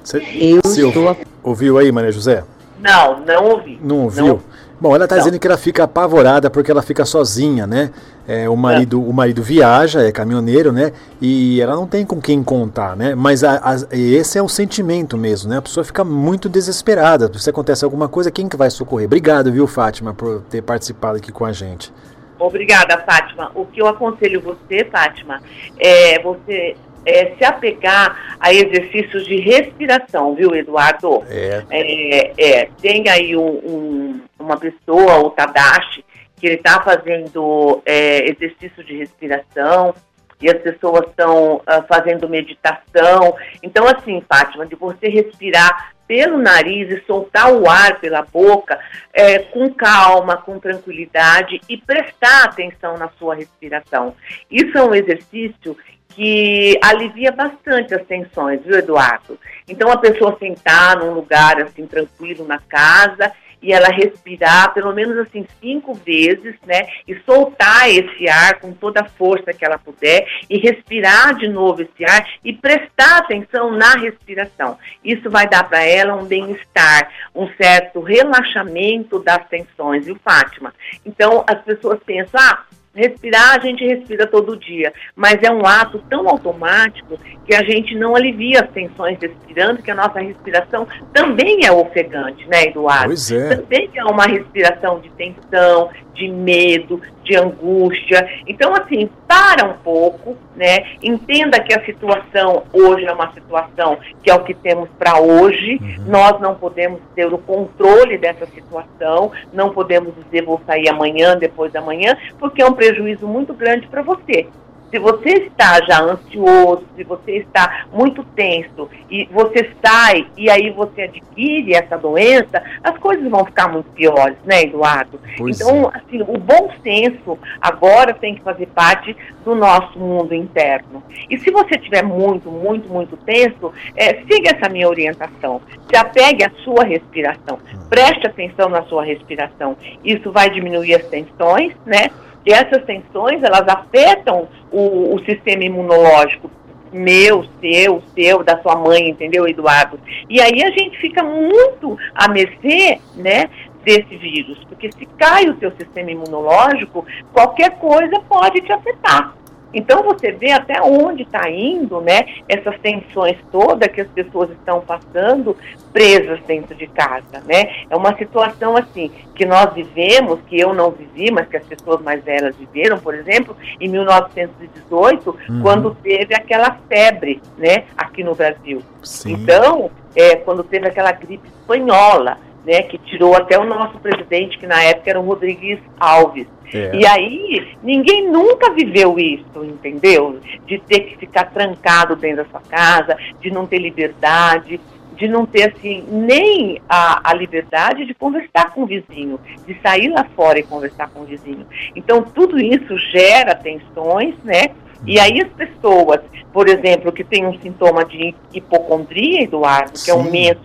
Cê, 0.03 0.21
eu 0.35 0.59
estou. 0.65 1.17
Ouviu 1.41 1.77
aí, 1.77 1.89
Maria 1.89 2.11
José? 2.11 2.43
Não, 2.81 3.21
não 3.25 3.45
ouvi. 3.45 3.79
Não 3.81 4.03
ouviu? 4.03 4.27
Não. 4.27 4.41
Bom, 4.79 4.93
ela 4.93 5.05
está 5.05 5.17
dizendo 5.17 5.39
que 5.39 5.47
ela 5.47 5.57
fica 5.57 5.85
apavorada 5.85 6.51
porque 6.51 6.69
ela 6.69 6.83
fica 6.83 7.03
sozinha, 7.03 7.65
né? 7.65 7.91
É, 8.27 8.47
o, 8.47 8.55
marido, 8.55 9.01
é. 9.01 9.09
o 9.09 9.11
marido 9.11 9.41
viaja, 9.41 10.03
é 10.03 10.11
caminhoneiro, 10.11 10.71
né? 10.71 10.91
E 11.19 11.59
ela 11.59 11.75
não 11.75 11.87
tem 11.87 12.05
com 12.05 12.21
quem 12.21 12.43
contar, 12.43 12.95
né? 12.95 13.15
Mas 13.15 13.43
a, 13.43 13.55
a, 13.55 13.75
esse 13.91 14.37
é 14.37 14.41
o 14.41 14.47
sentimento 14.47 15.17
mesmo, 15.17 15.49
né? 15.49 15.57
A 15.57 15.61
pessoa 15.61 15.83
fica 15.83 16.03
muito 16.03 16.47
desesperada. 16.47 17.31
Se 17.39 17.49
acontece 17.49 17.83
alguma 17.83 18.07
coisa, 18.07 18.29
quem 18.29 18.47
que 18.47 18.55
vai 18.55 18.69
socorrer? 18.69 19.07
Obrigado, 19.07 19.51
viu, 19.51 19.65
Fátima, 19.65 20.13
por 20.13 20.41
ter 20.43 20.61
participado 20.61 21.17
aqui 21.17 21.31
com 21.31 21.45
a 21.45 21.51
gente. 21.51 21.91
Obrigada, 22.37 22.99
Fátima. 22.99 23.51
O 23.55 23.65
que 23.65 23.81
eu 23.81 23.87
aconselho 23.87 24.41
você, 24.41 24.85
Fátima, 24.91 25.41
é 25.79 26.21
você 26.21 26.75
é, 27.05 27.35
se 27.35 27.45
apegar 27.45 28.37
a 28.39 28.53
exercícios 28.53 29.25
de 29.25 29.39
respiração, 29.39 30.35
viu, 30.35 30.55
Eduardo? 30.55 31.23
É. 31.29 31.63
é, 31.69 32.33
é 32.37 32.69
tem 32.81 33.07
aí 33.09 33.35
um, 33.35 33.47
um, 33.47 34.21
uma 34.39 34.57
pessoa, 34.57 35.19
o 35.19 35.29
Tadashi, 35.29 36.03
que 36.35 36.45
ele 36.45 36.55
está 36.55 36.81
fazendo 36.81 37.81
é, 37.85 38.29
exercício 38.29 38.83
de 38.83 38.97
respiração 38.97 39.93
e 40.41 40.49
as 40.49 40.61
pessoas 40.61 41.07
estão 41.07 41.55
uh, 41.55 41.83
fazendo 41.87 42.29
meditação. 42.29 43.35
Então, 43.63 43.87
assim, 43.87 44.23
Fátima, 44.29 44.65
de 44.65 44.75
você 44.75 45.09
respirar 45.09 45.93
pelo 46.07 46.37
nariz 46.37 46.89
e 46.89 47.03
soltar 47.05 47.51
o 47.51 47.69
ar 47.69 47.99
pela 47.99 48.21
boca 48.21 48.79
é, 49.13 49.39
com 49.39 49.73
calma, 49.73 50.37
com 50.37 50.59
tranquilidade 50.59 51.59
e 51.67 51.77
prestar 51.77 52.45
atenção 52.45 52.97
na 52.97 53.09
sua 53.19 53.35
respiração. 53.35 54.15
Isso 54.49 54.77
é 54.77 54.83
um 54.83 54.95
exercício 54.95 55.77
que 56.09 56.79
alivia 56.81 57.31
bastante 57.31 57.93
as 57.93 58.03
tensões, 58.07 58.63
viu, 58.63 58.79
Eduardo? 58.79 59.37
Então, 59.67 59.91
a 59.91 59.97
pessoa 59.97 60.35
sentar 60.39 60.97
num 60.97 61.11
lugar 61.11 61.61
assim 61.61 61.85
tranquilo 61.85 62.47
na 62.47 62.57
casa 62.57 63.31
e 63.61 63.73
ela 63.73 63.87
respirar 63.89 64.73
pelo 64.73 64.93
menos 64.93 65.17
assim 65.17 65.45
cinco 65.59 65.93
vezes, 65.93 66.55
né? 66.65 66.87
E 67.07 67.15
soltar 67.25 67.89
esse 67.89 68.27
ar 68.29 68.59
com 68.59 68.71
toda 68.73 69.01
a 69.01 69.09
força 69.09 69.53
que 69.53 69.65
ela 69.65 69.77
puder 69.77 70.27
e 70.49 70.57
respirar 70.57 71.35
de 71.35 71.47
novo 71.47 71.81
esse 71.81 72.05
ar 72.05 72.27
e 72.43 72.53
prestar 72.53 73.17
atenção 73.17 73.71
na 73.71 73.93
respiração. 73.95 74.77
Isso 75.03 75.29
vai 75.29 75.47
dar 75.47 75.63
para 75.67 75.83
ela 75.83 76.15
um 76.15 76.25
bem-estar, 76.25 77.11
um 77.33 77.47
certo 77.55 78.01
relaxamento 78.01 79.19
das 79.19 79.47
tensões, 79.47 80.05
viu, 80.05 80.17
Fátima? 80.23 80.73
Então 81.05 81.43
as 81.47 81.61
pessoas 81.63 81.99
pensam, 82.05 82.39
ah, 82.39 82.63
Respirar, 82.97 83.57
a 83.57 83.59
gente 83.59 83.85
respira 83.85 84.25
todo 84.25 84.57
dia, 84.57 84.91
mas 85.15 85.37
é 85.43 85.51
um 85.51 85.63
ato 85.63 86.01
tão 86.09 86.27
automático 86.27 87.15
que 87.45 87.53
a 87.53 87.63
gente 87.63 87.93
não 87.93 88.15
alivia 88.15 88.61
as 88.61 88.69
tensões 88.71 89.19
respirando, 89.21 89.83
que 89.83 89.91
a 89.91 89.95
nossa 89.95 90.19
respiração 90.19 90.87
também 91.13 91.63
é 91.63 91.71
ofegante, 91.71 92.47
né, 92.47 92.65
Eduardo? 92.65 93.05
Pois 93.05 93.31
é. 93.31 93.55
Também 93.55 93.87
é 93.93 94.03
uma 94.03 94.25
respiração 94.25 94.99
de 94.99 95.11
tensão, 95.11 95.91
de 96.15 96.27
medo, 96.27 96.99
de 97.27 97.35
angústia. 97.37 98.27
Então, 98.47 98.73
assim, 98.73 99.09
para 99.27 99.67
um 99.67 99.73
pouco, 99.73 100.37
né? 100.55 100.85
Entenda 101.03 101.59
que 101.59 101.77
a 101.77 101.85
situação 101.85 102.63
hoje 102.73 103.05
é 103.05 103.11
uma 103.11 103.31
situação 103.33 103.97
que 104.23 104.31
é 104.31 104.33
o 104.33 104.43
que 104.43 104.53
temos 104.53 104.89
para 104.97 105.19
hoje. 105.19 105.77
Uhum. 105.81 106.05
Nós 106.07 106.39
não 106.39 106.55
podemos 106.55 107.01
ter 107.13 107.31
o 107.31 107.37
controle 107.37 108.17
dessa 108.17 108.45
situação, 108.47 109.31
não 109.53 109.69
podemos 109.69 110.13
dizer 110.15 110.45
vou 110.45 110.61
sair 110.65 110.89
amanhã, 110.89 111.37
depois 111.37 111.71
da 111.71 111.81
manhã, 111.81 112.17
porque 112.39 112.61
é 112.61 112.65
um 112.65 112.73
prejuízo 112.73 113.27
muito 113.27 113.53
grande 113.53 113.87
para 113.87 114.01
você. 114.01 114.47
Se 114.89 114.99
você 114.99 115.29
está 115.29 115.81
já 115.85 116.01
ansioso, 116.01 116.85
se 116.95 117.03
você 117.03 117.37
está 117.37 117.85
muito 117.91 118.23
tenso 118.23 118.89
e 119.09 119.25
você 119.31 119.69
sai 119.85 120.27
e 120.37 120.49
aí 120.49 120.69
você 120.69 121.03
adquire 121.03 121.73
essa 121.73 121.97
doença, 121.97 122.63
as 122.83 122.97
coisas 122.97 123.29
vão 123.29 123.45
ficar 123.45 123.67
muito 123.67 123.89
piores, 123.91 124.37
né, 124.45 124.63
Eduardo? 124.63 125.19
Pois 125.37 125.59
então, 125.59 125.91
é. 125.93 125.97
assim, 125.97 126.21
o 126.21 126.37
bom 126.37 126.69
senso 126.81 127.37
agora 127.59 128.13
tem 128.13 128.35
que 128.35 128.41
fazer 128.41 128.67
parte 128.67 129.15
do 129.43 129.55
nosso 129.55 129.99
mundo 129.99 130.33
interno. 130.33 131.03
E 131.29 131.37
se 131.37 131.51
você 131.51 131.75
estiver 131.75 132.03
muito, 132.03 132.49
muito, 132.49 132.87
muito 132.89 133.17
tenso, 133.17 133.73
é, 133.95 134.21
siga 134.23 134.55
essa 134.55 134.69
minha 134.69 134.87
orientação. 134.87 135.61
Se 135.89 135.97
apegue 135.97 136.43
à 136.43 136.51
sua 136.63 136.83
respiração. 136.83 137.59
Hum. 137.73 137.87
Preste 137.89 138.27
atenção 138.27 138.69
na 138.69 138.83
sua 138.83 139.03
respiração. 139.03 139.75
Isso 140.03 140.31
vai 140.31 140.49
diminuir 140.49 140.95
as 140.95 141.05
tensões, 141.07 141.73
né? 141.85 142.09
E 142.47 142.53
essas 142.53 142.81
tensões, 142.85 143.43
elas 143.43 143.67
afetam 143.67 144.47
o, 144.71 145.15
o 145.15 145.19
sistema 145.25 145.65
imunológico 145.65 146.49
meu, 146.93 147.45
seu, 147.59 148.01
seu, 148.15 148.41
da 148.41 148.61
sua 148.61 148.73
mãe, 148.77 149.09
entendeu, 149.09 149.45
Eduardo? 149.45 149.99
E 150.29 150.39
aí 150.39 150.63
a 150.63 150.71
gente 150.71 150.97
fica 150.99 151.21
muito 151.21 151.97
a 152.15 152.29
mercê, 152.29 153.01
né, 153.13 153.49
desse 153.83 154.15
vírus, 154.15 154.57
porque 154.69 154.89
se 154.93 155.05
cai 155.17 155.49
o 155.49 155.59
seu 155.59 155.71
sistema 155.71 156.09
imunológico, 156.09 157.05
qualquer 157.33 157.71
coisa 157.71 158.17
pode 158.29 158.61
te 158.61 158.71
afetar. 158.71 159.35
Então 159.73 160.03
você 160.03 160.31
vê 160.31 160.51
até 160.51 160.81
onde 160.81 161.23
está 161.23 161.49
indo, 161.49 162.01
né? 162.01 162.25
Essas 162.47 162.79
tensões 162.79 163.37
todas 163.51 163.89
que 163.89 164.01
as 164.01 164.07
pessoas 164.07 164.49
estão 164.51 164.81
passando 164.81 165.55
presas 165.91 166.39
dentro 166.47 166.75
de 166.75 166.87
casa, 166.87 167.41
né? 167.45 167.85
É 167.89 167.95
uma 167.95 168.15
situação 168.17 168.77
assim 168.77 169.11
que 169.35 169.45
nós 169.45 169.73
vivemos, 169.73 170.39
que 170.47 170.59
eu 170.59 170.73
não 170.73 170.91
vivi, 170.91 171.31
mas 171.31 171.47
que 171.47 171.57
as 171.57 171.65
pessoas 171.65 172.01
mais 172.01 172.23
velhas 172.23 172.55
viveram, 172.55 172.97
por 172.99 173.13
exemplo, 173.13 173.55
em 173.79 173.87
1918, 173.87 175.37
uhum. 175.49 175.61
quando 175.61 175.95
teve 175.95 176.33
aquela 176.33 176.77
febre, 176.87 177.41
né? 177.57 177.83
Aqui 177.97 178.23
no 178.23 178.35
Brasil. 178.35 178.81
Sim. 179.03 179.33
Então, 179.33 179.91
é, 180.15 180.35
quando 180.37 180.63
teve 180.63 180.87
aquela 180.87 181.11
gripe 181.11 181.47
espanhola, 181.47 182.37
né? 182.67 182.81
Que 182.83 182.97
tirou 182.97 183.33
até 183.33 183.57
o 183.57 183.63
nosso 183.63 183.97
presidente, 183.99 184.57
que 184.57 184.67
na 184.67 184.83
época 184.83 185.09
era 185.09 185.19
o 185.19 185.23
Rodrigues 185.23 185.79
Alves. 185.97 186.45
É. 186.73 186.91
E 186.93 187.07
aí, 187.07 187.77
ninguém 187.81 188.29
nunca 188.29 188.73
viveu 188.73 189.17
isso, 189.17 189.63
entendeu? 189.63 190.41
De 190.65 190.77
ter 190.77 190.99
que 190.99 191.17
ficar 191.17 191.45
trancado 191.45 192.17
dentro 192.17 192.43
da 192.43 192.49
sua 192.49 192.59
casa, 192.59 193.17
de 193.39 193.49
não 193.49 193.65
ter 193.65 193.79
liberdade, 193.79 194.81
de 195.15 195.27
não 195.29 195.45
ter, 195.45 195.73
assim, 195.73 196.03
nem 196.11 196.81
a, 196.89 197.31
a 197.31 197.33
liberdade 197.33 198.05
de 198.05 198.13
conversar 198.13 198.73
com 198.73 198.83
o 198.83 198.85
vizinho, 198.85 199.39
de 199.65 199.79
sair 199.81 200.09
lá 200.09 200.25
fora 200.35 200.59
e 200.59 200.63
conversar 200.63 201.09
com 201.09 201.21
o 201.21 201.25
vizinho. 201.25 201.65
Então, 201.95 202.21
tudo 202.21 202.59
isso 202.59 202.97
gera 203.11 203.55
tensões, 203.55 204.35
né? 204.43 204.71
E 205.05 205.19
aí 205.19 205.41
as 205.41 205.49
pessoas, 205.53 206.19
por 206.51 206.67
exemplo, 206.67 207.13
que 207.13 207.23
tem 207.23 207.45
um 207.45 207.57
sintoma 207.59 208.03
de 208.03 208.35
hipocondria, 208.53 209.43
Eduardo, 209.43 209.93
que 209.93 209.99
Sim. 209.99 210.11
é 210.11 210.15
um 210.15 210.29
medo, 210.29 210.59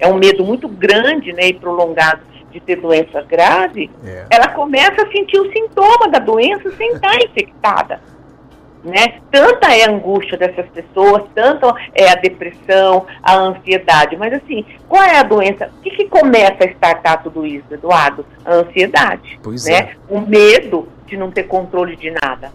é 0.00 0.08
um 0.08 0.14
medo 0.14 0.44
muito 0.44 0.68
grande, 0.68 1.32
né, 1.32 1.48
e 1.48 1.54
prolongado 1.54 2.20
de 2.50 2.60
ter 2.60 2.76
doença 2.76 3.22
grave, 3.22 3.90
é. 4.04 4.26
ela 4.30 4.48
começa 4.48 5.02
a 5.02 5.10
sentir 5.10 5.38
o 5.38 5.52
sintoma 5.52 6.08
da 6.08 6.18
doença 6.18 6.70
sem 6.76 6.92
estar 6.92 7.14
infectada. 7.22 8.00
Né? 8.82 9.20
Tanta 9.32 9.74
é 9.74 9.84
a 9.84 9.90
angústia 9.90 10.38
dessas 10.38 10.66
pessoas, 10.68 11.24
tanto 11.34 11.66
é 11.92 12.08
a 12.08 12.14
depressão, 12.14 13.04
a 13.20 13.34
ansiedade. 13.34 14.16
Mas 14.16 14.32
assim, 14.32 14.64
qual 14.88 15.02
é 15.02 15.18
a 15.18 15.24
doença? 15.24 15.70
O 15.78 15.82
que, 15.82 15.90
que 15.90 16.04
começa 16.08 16.58
a 16.60 16.66
estartar 16.66 17.20
tudo 17.20 17.44
isso, 17.44 17.66
Eduardo? 17.68 18.24
A 18.44 18.54
ansiedade. 18.54 19.40
Pois 19.42 19.66
né? 19.66 19.74
É. 19.74 19.96
O 20.08 20.20
medo 20.20 20.88
de 21.04 21.16
não 21.16 21.32
ter 21.32 21.44
controle 21.44 21.96
de 21.96 22.12
nada. 22.22 22.52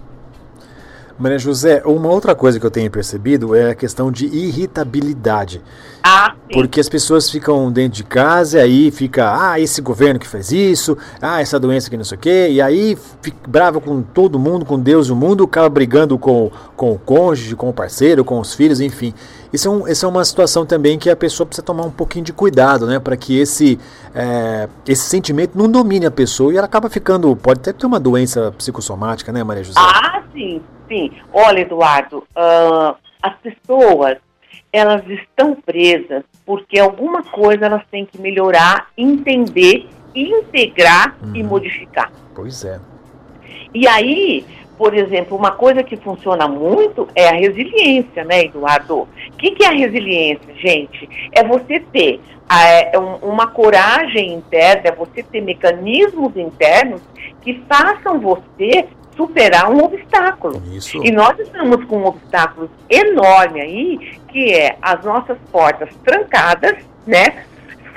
Maria 1.21 1.37
José, 1.37 1.83
uma 1.85 2.09
outra 2.09 2.33
coisa 2.33 2.59
que 2.59 2.65
eu 2.65 2.71
tenho 2.71 2.89
percebido 2.89 3.53
é 3.53 3.69
a 3.69 3.75
questão 3.75 4.11
de 4.11 4.25
irritabilidade. 4.25 5.61
Ah, 6.01 6.33
sim. 6.33 6.53
Porque 6.53 6.79
as 6.79 6.89
pessoas 6.89 7.29
ficam 7.29 7.71
dentro 7.71 7.97
de 7.97 8.03
casa 8.03 8.57
e 8.57 8.61
aí 8.61 8.91
fica, 8.91 9.51
ah, 9.51 9.59
esse 9.59 9.81
governo 9.81 10.19
que 10.19 10.27
fez 10.27 10.51
isso, 10.51 10.97
ah, 11.21 11.39
essa 11.39 11.59
doença 11.59 11.91
que 11.91 11.95
não 11.95 12.03
sei 12.03 12.17
o 12.17 12.19
quê, 12.19 12.47
e 12.49 12.59
aí 12.59 12.97
fica 13.21 13.37
bravo 13.47 13.79
com 13.79 14.01
todo 14.01 14.39
mundo, 14.39 14.65
com 14.65 14.79
Deus 14.79 15.09
e 15.09 15.11
o 15.11 15.15
mundo, 15.15 15.43
acaba 15.43 15.69
brigando 15.69 16.17
com, 16.17 16.51
com 16.75 16.93
o 16.93 16.97
cônjuge, 16.97 17.55
com 17.55 17.69
o 17.69 17.73
parceiro, 17.73 18.25
com 18.25 18.39
os 18.39 18.55
filhos, 18.55 18.81
enfim. 18.81 19.13
Isso 19.53 19.67
é, 19.67 19.71
um, 19.71 19.87
isso 19.87 20.03
é 20.03 20.09
uma 20.09 20.25
situação 20.25 20.65
também 20.65 20.97
que 20.97 21.07
a 21.07 21.15
pessoa 21.15 21.45
precisa 21.45 21.63
tomar 21.63 21.83
um 21.83 21.91
pouquinho 21.91 22.25
de 22.25 22.33
cuidado, 22.33 22.87
né? 22.87 22.97
Para 22.97 23.15
que 23.15 23.37
esse, 23.37 23.77
é, 24.15 24.67
esse 24.87 25.03
sentimento 25.03 25.55
não 25.55 25.69
domine 25.69 26.07
a 26.07 26.11
pessoa 26.11 26.51
e 26.51 26.57
ela 26.57 26.65
acaba 26.65 26.89
ficando, 26.89 27.35
pode 27.35 27.59
até 27.59 27.71
ter 27.71 27.85
uma 27.85 27.99
doença 27.99 28.51
psicossomática, 28.57 29.31
né, 29.31 29.43
Maria 29.43 29.63
José? 29.63 29.79
Ah, 29.79 30.23
sim, 30.33 30.61
sim. 30.91 31.11
Olha, 31.31 31.61
Eduardo, 31.61 32.27
uh, 32.35 32.95
as 33.23 33.35
pessoas, 33.37 34.17
elas 34.73 35.07
estão 35.07 35.55
presas 35.55 36.23
porque 36.45 36.77
alguma 36.77 37.23
coisa 37.23 37.67
elas 37.67 37.83
têm 37.89 38.05
que 38.05 38.19
melhorar, 38.19 38.89
entender, 38.97 39.87
integrar 40.13 41.15
uhum. 41.23 41.35
e 41.35 41.43
modificar. 41.43 42.11
Pois 42.35 42.65
é. 42.65 42.79
E 43.73 43.87
aí, 43.87 44.45
por 44.77 44.93
exemplo, 44.93 45.37
uma 45.37 45.51
coisa 45.51 45.81
que 45.81 45.95
funciona 45.95 46.47
muito 46.47 47.07
é 47.15 47.29
a 47.29 47.33
resiliência, 47.33 48.25
né, 48.25 48.41
Eduardo? 48.41 49.01
O 49.03 49.07
que, 49.37 49.51
que 49.51 49.63
é 49.63 49.67
a 49.67 49.71
resiliência, 49.71 50.53
gente? 50.55 51.07
É 51.31 51.43
você 51.43 51.79
ter 51.79 52.19
é, 52.51 52.97
uma 52.97 53.47
coragem 53.47 54.33
interna, 54.33 54.89
é 54.89 54.91
você 54.91 55.23
ter 55.23 55.39
mecanismos 55.41 56.35
internos 56.35 57.01
que 57.41 57.63
façam 57.69 58.19
você 58.19 58.87
superar 59.15 59.69
um 59.69 59.83
obstáculo. 59.83 60.61
Isso. 60.71 61.03
E 61.03 61.11
nós 61.11 61.37
estamos 61.39 61.83
com 61.85 61.99
um 61.99 62.05
obstáculo 62.05 62.69
enorme 62.89 63.61
aí, 63.61 64.19
que 64.27 64.53
é 64.53 64.77
as 64.81 65.03
nossas 65.03 65.37
portas 65.51 65.89
trancadas, 66.03 66.77
né? 67.05 67.45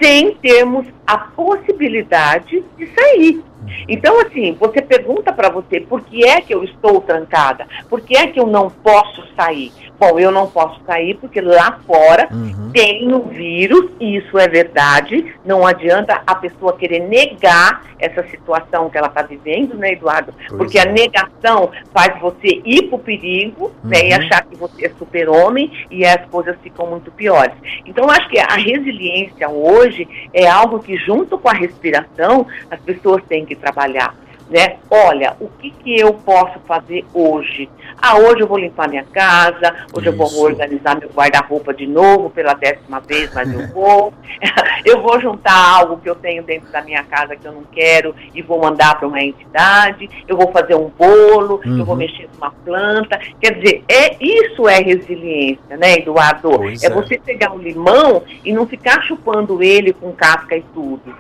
Sem 0.01 0.35
termos 0.37 0.87
a 1.07 1.19
possibilidade 1.19 2.65
de 2.77 2.87
sair. 2.95 3.43
Então, 3.89 4.21
assim, 4.21 4.53
você 4.59 4.83
pergunta 4.83 5.33
para 5.33 5.49
você 5.49 5.81
por 5.81 6.03
que 6.03 6.27
é 6.27 6.41
que 6.41 6.55
eu 6.55 6.65
estou 6.65 7.01
trancada, 7.01 7.67
por 7.89 8.01
que 8.01 8.17
é 8.17 8.27
que 8.27 8.39
eu 8.39 8.47
não 8.47 8.69
posso 8.69 9.25
sair. 9.37 9.73
Bom, 10.05 10.19
eu 10.19 10.31
não 10.31 10.47
posso 10.47 10.79
sair 10.85 11.15
porque 11.15 11.41
lá 11.41 11.81
fora 11.87 12.29
uhum. 12.31 12.71
tem 12.73 13.11
o 13.15 13.23
vírus, 13.23 13.91
e 13.99 14.19
isso 14.19 14.39
é 14.39 14.47
verdade. 14.47 15.35
Não 15.47 15.67
adianta 15.67 16.21
a 16.27 16.35
pessoa 16.35 16.77
querer 16.77 17.01
negar 17.01 17.83
essa 17.99 18.23
situação 18.29 18.91
que 18.91 18.99
ela 18.99 19.07
está 19.07 19.23
vivendo, 19.23 19.75
né, 19.77 19.93
Eduardo? 19.93 20.35
Pois 20.35 20.59
porque 20.59 20.79
é. 20.79 20.83
a 20.83 20.93
negação 20.93 21.71
faz 21.91 22.21
você 22.21 22.61
ir 22.67 22.89
para 22.89 22.97
o 22.97 22.99
perigo 22.99 23.73
uhum. 23.83 23.91
né, 23.91 24.09
e 24.09 24.13
uhum. 24.13 24.19
achar 24.19 24.45
que 24.45 24.57
você 24.57 24.87
é 24.87 24.91
super-homem 24.91 25.73
e 25.91 26.05
as 26.05 26.23
coisas 26.27 26.55
ficam 26.63 26.87
muito 26.87 27.11
piores. 27.11 27.55
Então, 27.87 28.11
acho 28.11 28.29
que 28.29 28.39
a 28.39 28.57
resiliência 28.57 29.49
hoje 29.49 30.07
é 30.35 30.47
algo 30.47 30.81
que, 30.81 30.99
junto 30.99 31.39
com 31.39 31.49
a 31.49 31.55
respiração, 31.55 32.47
as 32.71 32.81
pessoas 32.81 33.23
têm 33.27 33.47
que 33.47 33.57
trabalhar. 33.57 34.15
Né? 34.49 34.77
Olha, 34.91 35.37
o 35.41 35.49
que, 35.49 35.71
que 35.71 35.99
eu 35.99 36.13
posso 36.15 36.59
fazer 36.61 37.05
hoje? 37.13 37.69
Ah, 38.01 38.19
hoje 38.19 38.41
eu 38.41 38.47
vou 38.47 38.59
limpar 38.59 38.89
minha 38.89 39.05
casa, 39.05 39.75
hoje 39.93 40.09
Isso. 40.09 40.23
eu 40.23 40.29
vou 40.29 40.45
organizar 40.45 40.99
meu 40.99 41.09
guarda-roupa 41.09 41.73
de 41.73 41.87
novo 41.87 42.31
pela 42.31 42.55
décima 42.55 43.01
vez, 43.01 43.33
mas 43.35 43.53
eu 43.53 43.67
vou. 43.69 44.13
eu 44.85 45.01
vou 45.01 45.21
juntar 45.21 45.55
algo 45.55 45.99
que 45.99 46.09
eu 46.09 46.15
tenho 46.15 46.43
dentro 46.43 46.71
da 46.71 46.83
minha 46.83 47.03
casa 47.05 47.37
que 47.37 47.47
eu 47.47 47.53
não 47.53 47.65
quero 47.65 48.15
e 48.35 48.43
vou 48.43 48.61
mandar 48.61 48.99
para 48.99 49.09
uma 49.09 49.23
entidade. 49.23 50.09
Eu 50.29 50.37
vou 50.37 50.53
fazer 50.53 50.75
um 50.75 50.89
bolo, 50.89 51.61
uhum. 51.65 51.79
eu 51.79 51.85
vou 51.85 51.95
uhum. 51.95 52.01
mexer 52.01 52.29
numa 52.35 52.51
planta. 52.51 53.19
Quer 53.41 53.55
dizer, 53.59 53.85
é 53.89 54.17
isso 54.23 54.69
é 54.69 54.79
resiliência, 54.81 55.77
né, 55.77 55.95
Eduardo? 55.95 56.51
Pois 56.59 56.83
é, 56.83 56.87
é 56.87 56.91
você 56.91 57.19
pegar 57.19 57.55
o 57.55 57.59
limão 57.59 58.23
e 58.45 58.53
não 58.53 58.67
ficar 58.67 59.03
chupando 59.03 59.63
ele 59.63 59.93
com 59.93 60.13
casca 60.13 60.57
e 60.57 60.63
tudo. 60.75 61.15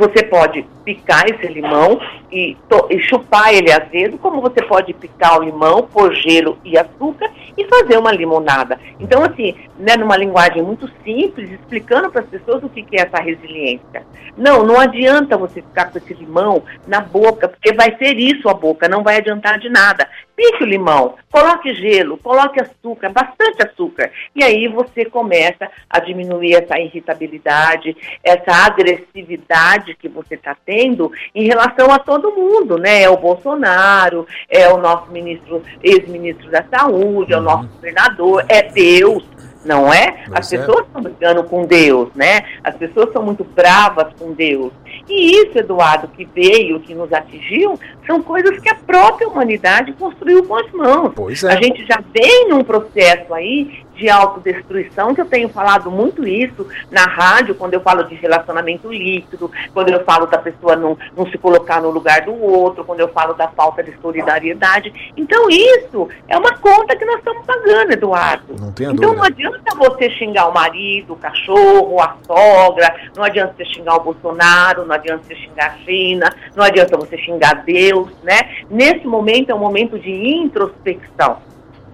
Você 0.00 0.22
pode 0.22 0.66
picar 0.82 1.26
esse 1.26 1.46
limão 1.46 2.00
e, 2.32 2.56
e, 2.88 2.98
chupar 3.00 3.52
ele 3.52 3.70
azedo, 3.70 4.16
como 4.16 4.40
você 4.40 4.62
pode 4.62 4.94
picar 4.94 5.38
o 5.38 5.42
limão, 5.42 5.82
pôr 5.82 6.14
gelo 6.14 6.56
e 6.64 6.78
açúcar 6.78 7.30
e 7.54 7.66
fazer 7.66 7.98
uma 7.98 8.10
limonada. 8.10 8.80
Então, 8.98 9.22
assim, 9.22 9.54
né, 9.78 9.98
numa 9.98 10.16
linguagem 10.16 10.62
muito 10.62 10.90
simples, 11.04 11.50
explicando 11.50 12.10
para 12.10 12.22
as 12.22 12.28
pessoas 12.28 12.62
o 12.62 12.68
que, 12.70 12.82
que 12.82 12.96
é 12.96 13.02
essa 13.02 13.20
resiliência. 13.20 14.02
Não, 14.38 14.64
não 14.64 14.80
adianta 14.80 15.36
você 15.36 15.60
ficar 15.60 15.90
com 15.90 15.98
esse 15.98 16.14
limão 16.14 16.62
na 16.86 17.00
boca, 17.02 17.46
porque 17.46 17.74
vai 17.74 17.94
ser 17.98 18.18
isso 18.18 18.48
a 18.48 18.54
boca, 18.54 18.88
não 18.88 19.02
vai 19.02 19.18
adiantar 19.18 19.58
de 19.58 19.68
nada. 19.68 20.08
Pique 20.40 20.64
o 20.64 20.66
limão, 20.66 21.16
coloque 21.30 21.74
gelo, 21.74 22.16
coloque 22.16 22.58
açúcar, 22.58 23.10
bastante 23.10 23.62
açúcar. 23.62 24.10
E 24.34 24.42
aí 24.42 24.68
você 24.68 25.04
começa 25.04 25.70
a 25.90 26.00
diminuir 26.00 26.54
essa 26.54 26.80
irritabilidade, 26.80 27.94
essa 28.24 28.50
agressividade 28.64 29.94
que 29.96 30.08
você 30.08 30.36
está 30.36 30.56
tendo 30.64 31.12
em 31.34 31.46
relação 31.46 31.92
a 31.92 31.98
todo 31.98 32.32
mundo, 32.32 32.78
né? 32.78 33.02
É 33.02 33.10
o 33.10 33.18
Bolsonaro, 33.18 34.26
é 34.48 34.66
o 34.72 34.78
nosso 34.78 35.12
ministro, 35.12 35.62
ex-ministro 35.82 36.50
da 36.50 36.64
Saúde, 36.74 37.34
uhum. 37.34 37.38
é 37.38 37.42
o 37.42 37.44
nosso 37.44 37.68
governador, 37.68 38.42
é 38.48 38.62
Deus 38.62 39.22
não 39.62 39.92
é? 39.92 40.24
As 40.32 40.50
é. 40.50 40.56
pessoas 40.56 40.86
estão 40.86 41.02
brigando 41.02 41.44
com 41.44 41.66
Deus, 41.66 42.08
né? 42.14 42.40
As 42.64 42.74
pessoas 42.76 43.12
são 43.12 43.22
muito 43.22 43.44
bravas 43.44 44.10
com 44.18 44.32
Deus. 44.32 44.72
E 45.10 45.42
isso, 45.42 45.58
Eduardo, 45.58 46.06
que 46.06 46.24
veio, 46.24 46.78
que 46.78 46.94
nos 46.94 47.12
atingiu, 47.12 47.76
são 48.06 48.22
coisas 48.22 48.60
que 48.60 48.68
a 48.68 48.76
própria 48.76 49.28
humanidade 49.28 49.92
construiu 49.94 50.44
com 50.44 50.54
as 50.54 50.70
mãos. 50.70 51.12
Pois 51.16 51.42
é. 51.42 51.52
A 51.52 51.60
gente 51.60 51.84
já 51.84 52.00
vem 52.12 52.48
num 52.48 52.62
processo 52.62 53.34
aí 53.34 53.82
de 54.00 54.08
autodestruição, 54.08 55.14
que 55.14 55.20
eu 55.20 55.26
tenho 55.26 55.50
falado 55.50 55.90
muito 55.90 56.26
isso 56.26 56.66
na 56.90 57.04
rádio, 57.04 57.54
quando 57.54 57.74
eu 57.74 57.82
falo 57.82 58.04
de 58.04 58.14
relacionamento 58.14 58.90
líquido, 58.90 59.50
quando 59.74 59.90
eu 59.90 60.02
falo 60.04 60.26
da 60.26 60.38
pessoa 60.38 60.74
não, 60.74 60.96
não 61.14 61.26
se 61.30 61.36
colocar 61.36 61.82
no 61.82 61.90
lugar 61.90 62.22
do 62.22 62.34
outro, 62.34 62.82
quando 62.82 63.00
eu 63.00 63.08
falo 63.08 63.34
da 63.34 63.48
falta 63.48 63.82
de 63.82 63.94
solidariedade. 64.00 65.12
Então, 65.16 65.50
isso 65.50 66.08
é 66.26 66.38
uma 66.38 66.56
conta 66.56 66.96
que 66.96 67.04
nós 67.04 67.18
estamos 67.18 67.44
pagando, 67.44 67.92
Eduardo. 67.92 68.56
Não 68.58 68.72
tem 68.72 68.90
então, 68.90 69.14
não 69.14 69.22
adianta 69.22 69.76
você 69.76 70.08
xingar 70.12 70.48
o 70.48 70.54
marido, 70.54 71.12
o 71.12 71.16
cachorro, 71.16 72.00
a 72.00 72.16
sogra, 72.26 72.94
não 73.14 73.22
adianta 73.22 73.54
você 73.54 73.66
xingar 73.66 73.96
o 73.96 74.00
Bolsonaro, 74.00 74.86
não 74.86 74.94
adianta 74.94 75.24
você 75.24 75.34
xingar 75.34 75.66
a 75.66 75.84
China, 75.84 76.34
não 76.56 76.64
adianta 76.64 76.96
você 76.96 77.18
xingar 77.18 77.62
Deus, 77.66 78.08
né? 78.22 78.64
Nesse 78.70 79.06
momento 79.06 79.50
é 79.50 79.54
um 79.54 79.58
momento 79.58 79.98
de 79.98 80.10
introspecção 80.10 81.49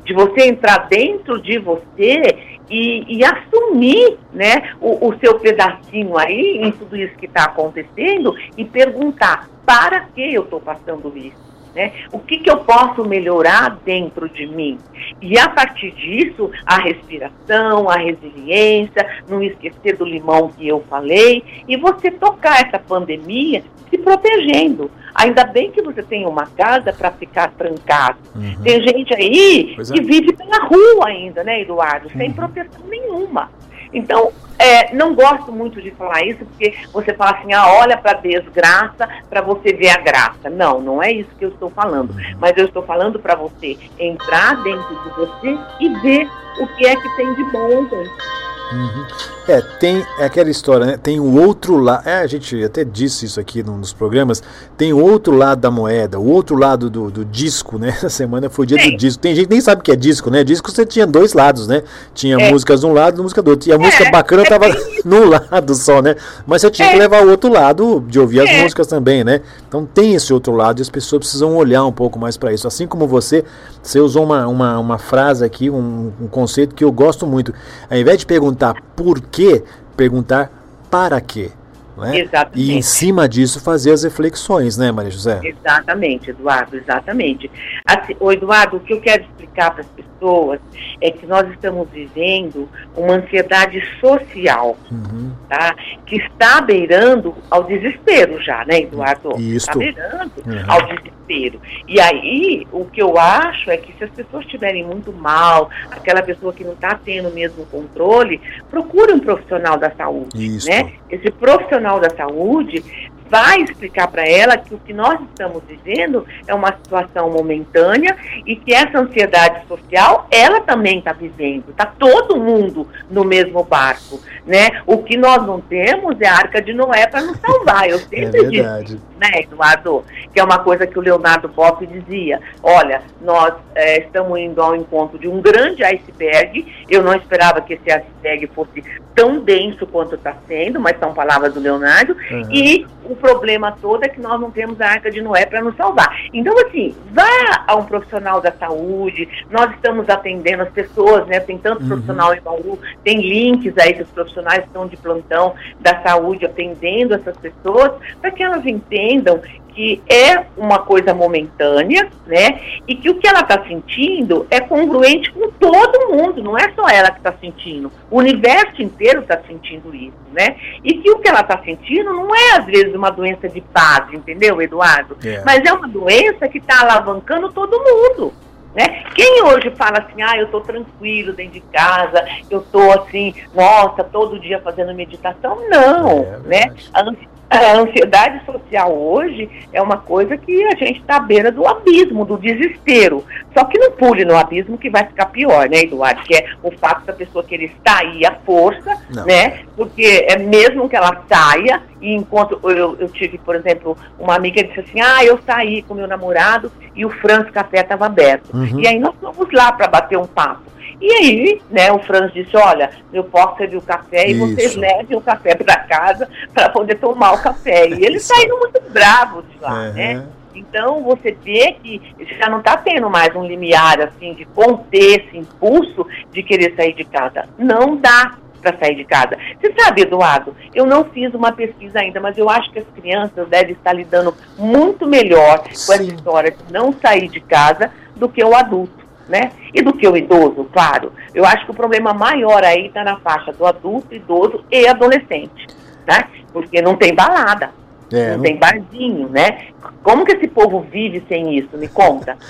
de 0.06 0.14
você 0.14 0.46
entrar 0.46 0.88
dentro 0.88 1.42
de 1.42 1.58
você 1.58 2.56
e, 2.70 3.18
e 3.18 3.24
assumir 3.24 4.16
né, 4.32 4.70
o, 4.80 5.08
o, 5.08 5.18
seu 5.18 5.38
pedacinho 5.38 6.16
aí 6.16 6.60
em 6.62 6.70
tudo 6.70 6.96
isso 6.96 7.14
que 7.16 7.26
está 7.26 7.44
acontecendo 7.44 8.34
e 8.56 8.64
perguntar 8.64 9.48
para 9.66 10.00
que 10.14 10.34
eu 10.34 10.44
estou 10.44 10.60
passando 10.60 11.12
isso. 11.16 11.44
Né? 11.74 11.92
O 12.10 12.18
que, 12.18 12.38
que 12.38 12.50
eu 12.50 12.58
posso 12.58 13.04
melhorar 13.04 13.78
dentro 13.84 14.28
de 14.28 14.46
mim? 14.46 14.78
E 15.20 15.38
a 15.38 15.48
partir 15.48 15.90
disso, 15.90 16.50
a 16.64 16.80
respiração, 16.80 17.90
a 17.90 17.96
resiliência, 17.96 19.06
não 19.28 19.42
esquecer 19.42 19.96
do 19.96 20.04
limão 20.04 20.48
que 20.48 20.66
eu 20.66 20.82
falei, 20.88 21.44
e 21.68 21.76
você 21.76 22.10
tocar 22.10 22.66
essa 22.66 22.78
pandemia 22.78 23.62
se 23.90 23.98
protegendo. 23.98 24.90
Ainda 25.16 25.44
bem 25.44 25.70
que 25.70 25.82
você 25.82 26.02
tem 26.02 26.26
uma 26.26 26.46
casa 26.46 26.92
para 26.92 27.10
ficar 27.10 27.50
trancado. 27.52 28.18
Uhum. 28.34 28.62
Tem 28.62 28.82
gente 28.82 29.14
aí 29.14 29.72
pois 29.74 29.90
que 29.90 29.98
é. 29.98 30.02
vive 30.02 30.32
pela 30.34 30.64
rua 30.66 31.08
ainda, 31.08 31.42
né, 31.42 31.62
Eduardo? 31.62 32.10
Sem 32.10 32.28
uhum. 32.28 32.34
proteção 32.34 32.86
nenhuma. 32.86 33.50
Então, 33.92 34.30
é, 34.58 34.94
não 34.94 35.14
gosto 35.14 35.50
muito 35.52 35.80
de 35.80 35.90
falar 35.92 36.22
isso, 36.22 36.44
porque 36.44 36.74
você 36.92 37.14
fala 37.14 37.38
assim, 37.38 37.52
ah, 37.52 37.66
olha 37.80 37.96
para 37.96 38.12
a 38.12 38.20
desgraça 38.20 39.08
para 39.28 39.40
você 39.40 39.72
ver 39.72 39.90
a 39.90 39.98
graça. 39.98 40.50
Não, 40.50 40.80
não 40.80 41.02
é 41.02 41.12
isso 41.12 41.30
que 41.38 41.44
eu 41.44 41.50
estou 41.50 41.70
falando. 41.70 42.10
Uhum. 42.10 42.36
Mas 42.38 42.56
eu 42.56 42.66
estou 42.66 42.82
falando 42.82 43.18
para 43.18 43.34
você 43.34 43.78
entrar 43.98 44.62
dentro 44.62 45.02
de 45.02 45.10
você 45.10 45.58
e 45.80 45.88
ver 46.00 46.28
o 46.60 46.66
que 46.76 46.86
é 46.86 46.94
que 46.94 47.16
tem 47.16 47.34
de 47.34 47.44
bom, 47.44 47.88
gente. 47.88 48.36
Uhum. 48.72 49.06
É, 49.48 49.60
tem 49.60 50.04
aquela 50.18 50.50
história, 50.50 50.84
né? 50.84 50.96
Tem 51.00 51.20
o 51.20 51.40
outro 51.40 51.76
lado. 51.78 52.06
É, 52.06 52.18
a 52.18 52.26
gente 52.26 52.64
até 52.64 52.84
disse 52.84 53.24
isso 53.24 53.38
aqui 53.38 53.62
num 53.62 53.80
dos 53.80 53.92
programas. 53.92 54.42
Tem 54.76 54.92
o 54.92 54.98
outro 54.98 55.36
lado 55.36 55.60
da 55.60 55.70
moeda, 55.70 56.18
o 56.18 56.28
outro 56.28 56.56
lado 56.56 56.90
do, 56.90 57.10
do 57.10 57.24
disco, 57.24 57.78
né? 57.78 57.90
Essa 57.96 58.08
semana 58.08 58.50
foi 58.50 58.64
o 58.64 58.66
dia 58.66 58.82
Sim. 58.82 58.90
do 58.90 58.96
disco. 58.96 59.22
Tem 59.22 59.36
gente 59.36 59.46
que 59.46 59.52
nem 59.52 59.60
sabe 59.60 59.80
o 59.80 59.84
que 59.84 59.92
é 59.92 59.96
disco, 59.96 60.30
né? 60.30 60.42
Disco 60.42 60.70
você 60.70 60.84
tinha 60.84 61.06
dois 61.06 61.32
lados, 61.32 61.68
né? 61.68 61.84
Tinha 62.12 62.36
é. 62.40 62.50
músicas 62.50 62.80
de 62.80 62.86
um 62.86 62.92
lado 62.92 63.20
e 63.20 63.22
música 63.22 63.40
do 63.40 63.52
outro. 63.52 63.68
E 63.68 63.72
a 63.72 63.76
é. 63.76 63.78
música 63.78 64.10
bacana 64.10 64.42
é. 64.42 64.46
tava 64.46 64.66
num 65.04 65.28
lado 65.28 65.74
só, 65.76 66.02
né? 66.02 66.16
Mas 66.44 66.62
você 66.62 66.70
tinha 66.70 66.88
que 66.88 66.96
é. 66.96 66.98
levar 66.98 67.24
o 67.24 67.30
outro 67.30 67.50
lado 67.52 68.04
de 68.08 68.18
ouvir 68.18 68.40
as 68.40 68.50
é. 68.50 68.62
músicas 68.62 68.88
também, 68.88 69.22
né? 69.22 69.42
Então 69.68 69.86
tem 69.86 70.14
esse 70.14 70.32
outro 70.32 70.52
lado 70.52 70.80
e 70.80 70.82
as 70.82 70.90
pessoas 70.90 71.20
precisam 71.20 71.54
olhar 71.54 71.84
um 71.84 71.92
pouco 71.92 72.18
mais 72.18 72.36
para 72.36 72.52
isso. 72.52 72.66
Assim 72.66 72.86
como 72.88 73.06
você, 73.06 73.44
você 73.86 74.00
usou 74.00 74.24
uma, 74.24 74.48
uma, 74.48 74.78
uma 74.80 74.98
frase 74.98 75.44
aqui, 75.44 75.70
um, 75.70 76.12
um 76.20 76.26
conceito 76.26 76.74
que 76.74 76.82
eu 76.82 76.90
gosto 76.90 77.24
muito. 77.24 77.54
Ao 77.88 77.96
invés 77.96 78.18
de 78.18 78.26
perguntar 78.26 78.74
por 78.96 79.20
quê, 79.20 79.62
perguntar 79.96 80.50
para 80.90 81.20
quê. 81.20 81.52
Né? 81.96 82.20
Exatamente. 82.20 82.70
E 82.70 82.76
em 82.76 82.82
cima 82.82 83.28
disso 83.28 83.60
fazer 83.60 83.92
as 83.92 84.02
reflexões, 84.02 84.76
né, 84.76 84.92
Maria 84.92 85.10
José? 85.10 85.40
Exatamente, 85.42 86.30
Eduardo, 86.30 86.76
exatamente. 86.76 87.50
Assim, 87.86 88.14
o 88.20 88.30
Eduardo, 88.30 88.76
o 88.76 88.80
que 88.80 88.92
eu 88.92 89.00
quero 89.00 89.22
explicar 89.24 89.70
para 89.70 89.80
as 89.80 89.88
pessoas 89.88 90.60
é 91.00 91.10
que 91.10 91.26
nós 91.26 91.48
estamos 91.50 91.88
vivendo 91.90 92.68
uma 92.94 93.14
ansiedade 93.14 93.82
social, 94.00 94.76
uhum. 94.90 95.32
tá? 95.48 95.74
Que 96.04 96.16
está 96.16 96.60
beirando 96.60 97.34
ao 97.50 97.64
desespero 97.64 98.42
já, 98.42 98.64
né, 98.64 98.80
Eduardo? 98.80 99.34
Isso. 99.38 99.66
Está 99.66 99.74
beirando 99.74 100.32
uhum. 100.46 100.64
ao 100.68 100.82
desespero. 100.82 101.60
E 101.88 102.00
aí, 102.00 102.66
o 102.70 102.84
que 102.84 103.02
eu 103.02 103.18
acho 103.18 103.70
é 103.70 103.76
que 103.76 103.92
se 103.98 104.04
as 104.04 104.10
pessoas 104.10 104.44
estiverem 104.44 104.84
muito 104.84 105.12
mal, 105.12 105.70
aquela 105.90 106.22
pessoa 106.22 106.52
que 106.52 106.62
não 106.62 106.72
está 106.72 106.94
tendo 106.94 107.28
o 107.28 107.32
mesmo 107.32 107.66
controle, 107.66 108.40
procure 108.70 109.12
um 109.12 109.18
profissional 109.18 109.76
da 109.76 109.90
saúde, 109.90 110.56
Isso. 110.56 110.68
né? 110.68 110.92
Esse 111.10 111.30
profissional 111.32 111.85
profissional 111.86 112.00
da 112.00 112.10
saúde 112.10 112.84
vai 113.28 113.62
explicar 113.62 114.08
para 114.08 114.26
ela 114.26 114.56
que 114.56 114.74
o 114.74 114.78
que 114.78 114.92
nós 114.92 115.20
estamos 115.20 115.62
vivendo 115.64 116.26
é 116.46 116.54
uma 116.54 116.72
situação 116.72 117.30
momentânea 117.30 118.16
e 118.44 118.56
que 118.56 118.74
essa 118.74 118.98
ansiedade 118.98 119.66
social 119.66 120.26
ela 120.30 120.60
também 120.60 120.98
está 120.98 121.12
vivendo. 121.12 121.70
Está 121.70 121.86
todo 121.86 122.36
mundo 122.36 122.88
no 123.10 123.24
mesmo 123.24 123.62
barco, 123.64 124.20
né? 124.46 124.82
O 124.86 124.98
que 124.98 125.16
nós 125.16 125.44
não 125.46 125.60
temos 125.60 126.20
é 126.20 126.26
a 126.26 126.34
arca 126.34 126.60
de 126.60 126.72
Noé 126.72 127.06
para 127.06 127.22
nos 127.22 127.38
salvar. 127.38 127.88
Eu 127.88 127.98
sempre 128.08 128.40
é 128.40 128.44
disse, 128.44 129.00
né, 129.18 129.42
Eduardo? 129.42 130.04
Que 130.32 130.40
é 130.40 130.44
uma 130.44 130.58
coisa 130.58 130.86
que 130.86 130.98
o 130.98 131.02
Leonardo 131.02 131.48
Boff 131.48 131.84
dizia. 131.86 132.40
Olha, 132.62 133.02
nós 133.20 133.54
é, 133.74 134.00
estamos 134.00 134.38
indo 134.38 134.62
ao 134.62 134.76
encontro 134.76 135.18
de 135.18 135.28
um 135.28 135.40
grande 135.40 135.82
iceberg. 135.82 136.66
Eu 136.88 137.02
não 137.02 137.14
esperava 137.14 137.60
que 137.60 137.74
esse 137.74 137.90
iceberg 137.90 138.46
fosse 138.48 138.82
tão 139.14 139.40
denso 139.40 139.86
quanto 139.86 140.14
está 140.14 140.36
sendo, 140.46 140.78
mas 140.78 140.98
são 140.98 141.14
palavras 141.14 141.54
do 141.54 141.60
Leonardo. 141.60 142.16
Uhum. 142.30 142.42
E 142.50 142.86
o 143.04 143.15
problema 143.16 143.72
todo 143.72 144.04
é 144.04 144.08
que 144.08 144.20
nós 144.20 144.40
não 144.40 144.50
temos 144.50 144.80
a 144.80 144.86
Arca 144.86 145.10
de 145.10 145.20
Noé 145.20 145.46
para 145.46 145.60
nos 145.60 145.76
salvar. 145.76 146.08
Então, 146.32 146.54
assim, 146.66 146.94
vá 147.12 147.64
a 147.66 147.74
um 147.76 147.84
profissional 147.84 148.40
da 148.40 148.52
saúde, 148.52 149.28
nós 149.50 149.70
estamos 149.72 150.08
atendendo 150.08 150.62
as 150.62 150.70
pessoas, 150.70 151.26
né? 151.26 151.40
Tem 151.40 151.58
tanto 151.58 151.82
uhum. 151.82 151.88
profissional 151.88 152.34
em 152.34 152.40
Bauru, 152.40 152.78
tem 153.02 153.20
links 153.20 153.74
aí 153.78 153.94
que 153.94 154.02
os 154.02 154.10
profissionais 154.10 154.64
estão 154.64 154.86
de 154.86 154.96
plantão 154.96 155.54
da 155.80 156.00
saúde 156.02 156.46
atendendo 156.46 157.14
essas 157.14 157.36
pessoas, 157.36 157.92
para 158.20 158.30
que 158.30 158.42
elas 158.42 158.64
entendam 158.66 159.40
que 159.76 160.02
é 160.08 160.46
uma 160.56 160.78
coisa 160.78 161.12
momentânea, 161.12 162.08
né? 162.26 162.60
E 162.88 162.96
que 162.96 163.10
o 163.10 163.16
que 163.16 163.28
ela 163.28 163.40
está 163.40 163.62
sentindo 163.62 164.46
é 164.50 164.58
congruente 164.58 165.30
com 165.30 165.50
todo 165.50 166.16
mundo, 166.16 166.42
não 166.42 166.56
é 166.56 166.72
só 166.74 166.88
ela 166.88 167.10
que 167.10 167.18
está 167.18 167.34
sentindo. 167.38 167.92
O 168.10 168.16
universo 168.16 168.80
inteiro 168.80 169.20
está 169.20 169.38
sentindo 169.46 169.94
isso, 169.94 170.16
né? 170.32 170.56
E 170.82 170.94
que 170.94 171.10
o 171.10 171.18
que 171.18 171.28
ela 171.28 171.40
está 171.40 171.62
sentindo 171.62 172.10
não 172.10 172.34
é, 172.34 172.56
às 172.56 172.64
vezes, 172.64 172.94
uma 172.94 173.10
doença 173.10 173.50
de 173.50 173.60
paz, 173.60 174.10
entendeu, 174.14 174.62
Eduardo? 174.62 175.18
Yeah. 175.22 175.42
É. 175.42 175.44
Mas 175.44 175.68
é 175.68 175.72
uma 175.74 175.86
doença 175.86 176.48
que 176.48 176.56
está 176.56 176.80
alavancando 176.80 177.52
todo 177.52 177.78
mundo. 177.78 178.32
Né? 178.74 179.04
Quem 179.14 179.42
hoje 179.42 179.70
fala 179.74 179.98
assim, 179.98 180.20
ah, 180.20 180.36
eu 180.36 180.44
estou 180.44 180.60
tranquilo 180.60 181.32
dentro 181.32 181.54
de 181.54 181.60
casa, 181.60 182.26
eu 182.50 182.60
estou 182.60 182.92
assim, 182.92 183.34
nossa, 183.54 184.04
todo 184.04 184.38
dia 184.38 184.60
fazendo 184.60 184.94
meditação, 184.94 185.66
não, 185.70 186.18
é, 186.18 186.38
né? 186.44 186.74
A, 186.92 187.02
a 187.48 187.78
ansiedade 187.78 188.44
social 188.44 188.92
hoje 188.92 189.48
é 189.72 189.80
uma 189.80 189.98
coisa 189.98 190.36
que 190.36 190.64
a 190.64 190.74
gente 190.74 191.00
está 191.00 191.16
à 191.16 191.20
beira 191.20 191.52
do 191.52 191.66
abismo, 191.66 192.24
do 192.24 192.36
desespero. 192.36 193.24
Só 193.56 193.64
que 193.64 193.78
não 193.78 193.92
pule 193.92 194.24
no 194.24 194.36
abismo 194.36 194.76
que 194.76 194.90
vai 194.90 195.04
ficar 195.04 195.26
pior, 195.26 195.68
né, 195.68 195.82
Eduardo? 195.82 196.22
Que 196.22 196.34
é 196.36 196.46
o 196.62 196.70
fato 196.72 197.06
da 197.06 197.12
pessoa 197.12 197.44
querer 197.44 197.72
sair 197.86 198.26
à 198.26 198.34
força, 198.44 198.96
não. 199.08 199.24
né? 199.24 199.60
Porque 199.76 200.26
é 200.28 200.36
mesmo 200.38 200.88
que 200.88 200.96
ela 200.96 201.24
saia, 201.28 201.82
e 202.00 202.14
enquanto 202.14 202.58
eu, 202.64 202.96
eu, 202.98 203.08
tive, 203.08 203.38
por 203.38 203.54
exemplo, 203.54 203.96
uma 204.18 204.34
amiga 204.34 204.62
que 204.62 204.68
disse 204.68 204.80
assim, 204.80 205.00
ah, 205.00 205.24
eu 205.24 205.38
saí 205.46 205.82
com 205.82 205.94
meu 205.94 206.08
namorado 206.08 206.70
e 206.94 207.06
o 207.06 207.10
Franz 207.10 207.48
Café 207.50 207.80
estava 207.80 208.06
aberto. 208.06 208.54
Uhum. 208.54 208.80
E 208.80 208.86
aí 208.86 208.98
nós 208.98 209.14
fomos 209.20 209.52
lá 209.52 209.72
para 209.72 209.86
bater 209.86 210.18
um 210.18 210.26
papo. 210.26 210.65
E 211.00 211.12
aí, 211.12 211.62
né, 211.70 211.92
o 211.92 211.98
Franz 211.98 212.32
disse, 212.32 212.56
olha, 212.56 212.90
eu 213.12 213.24
posso 213.24 213.58
servir 213.58 213.76
o 213.76 213.82
café 213.82 214.26
Isso. 214.28 214.44
e 214.44 214.54
vocês 214.54 214.76
levem 214.76 215.16
o 215.16 215.20
café 215.20 215.54
para 215.54 215.76
casa 215.80 216.28
para 216.54 216.68
poder 216.68 216.96
tomar 216.96 217.32
o 217.32 217.42
café. 217.42 217.88
E 217.88 218.04
eles 218.04 218.22
Isso. 218.22 218.34
saíram 218.34 218.58
muito 218.58 218.80
bravos 218.90 219.44
de 219.50 219.58
lá, 219.60 219.88
uhum. 219.88 219.92
né? 219.92 220.26
Então 220.54 221.02
você 221.02 221.36
vê 221.44 221.76
que 221.82 222.00
já 222.38 222.48
não 222.48 222.58
está 222.58 222.78
tendo 222.78 223.10
mais 223.10 223.34
um 223.36 223.44
limiar 223.44 224.00
assim 224.00 224.32
de 224.32 224.46
conter 224.46 225.20
esse 225.20 225.36
impulso 225.36 226.06
de 226.32 226.42
querer 226.42 226.74
sair 226.74 226.94
de 226.94 227.04
casa. 227.04 227.44
Não 227.58 227.96
dá 227.96 228.36
para 228.62 228.78
sair 228.78 228.96
de 228.96 229.04
casa. 229.04 229.36
Você 229.60 229.72
sabe, 229.78 230.02
Eduardo, 230.02 230.56
eu 230.74 230.86
não 230.86 231.04
fiz 231.04 231.32
uma 231.34 231.52
pesquisa 231.52 232.00
ainda, 232.00 232.20
mas 232.20 232.36
eu 232.38 232.48
acho 232.48 232.70
que 232.72 232.78
as 232.78 232.86
crianças 232.96 233.46
devem 233.48 233.72
estar 233.72 233.92
lidando 233.92 234.34
muito 234.58 235.06
melhor 235.06 235.62
Sim. 235.72 235.86
com 235.86 235.92
essa 235.92 236.14
história 236.14 236.50
de 236.50 236.72
não 236.72 236.92
sair 236.92 237.28
de 237.28 237.40
casa 237.40 237.92
do 238.16 238.28
que 238.28 238.42
o 238.42 238.54
adulto 238.54 239.05
né? 239.28 239.52
E 239.74 239.82
do 239.82 239.92
que 239.92 240.06
o 240.06 240.16
idoso, 240.16 240.68
claro. 240.72 241.12
Eu 241.34 241.44
acho 241.44 241.64
que 241.64 241.70
o 241.70 241.74
problema 241.74 242.14
maior 242.14 242.64
aí 242.64 242.86
está 242.86 243.04
na 243.04 243.18
faixa 243.18 243.52
do 243.52 243.66
adulto, 243.66 244.14
idoso 244.14 244.64
e 244.70 244.86
adolescente, 244.86 245.66
né? 246.06 246.28
Porque 246.52 246.80
não 246.80 246.96
tem 246.96 247.14
balada, 247.14 247.70
é, 248.12 248.30
não, 248.30 248.36
não, 248.36 248.42
tem 248.42 248.56
barzinho, 248.56 249.28
né? 249.28 249.58
Como 250.02 250.24
que 250.24 250.32
esse 250.32 250.46
povo 250.46 250.86
vive 250.90 251.24
sem 251.28 251.58
isso? 251.58 251.76
Me 251.76 251.88
conta. 251.88 252.36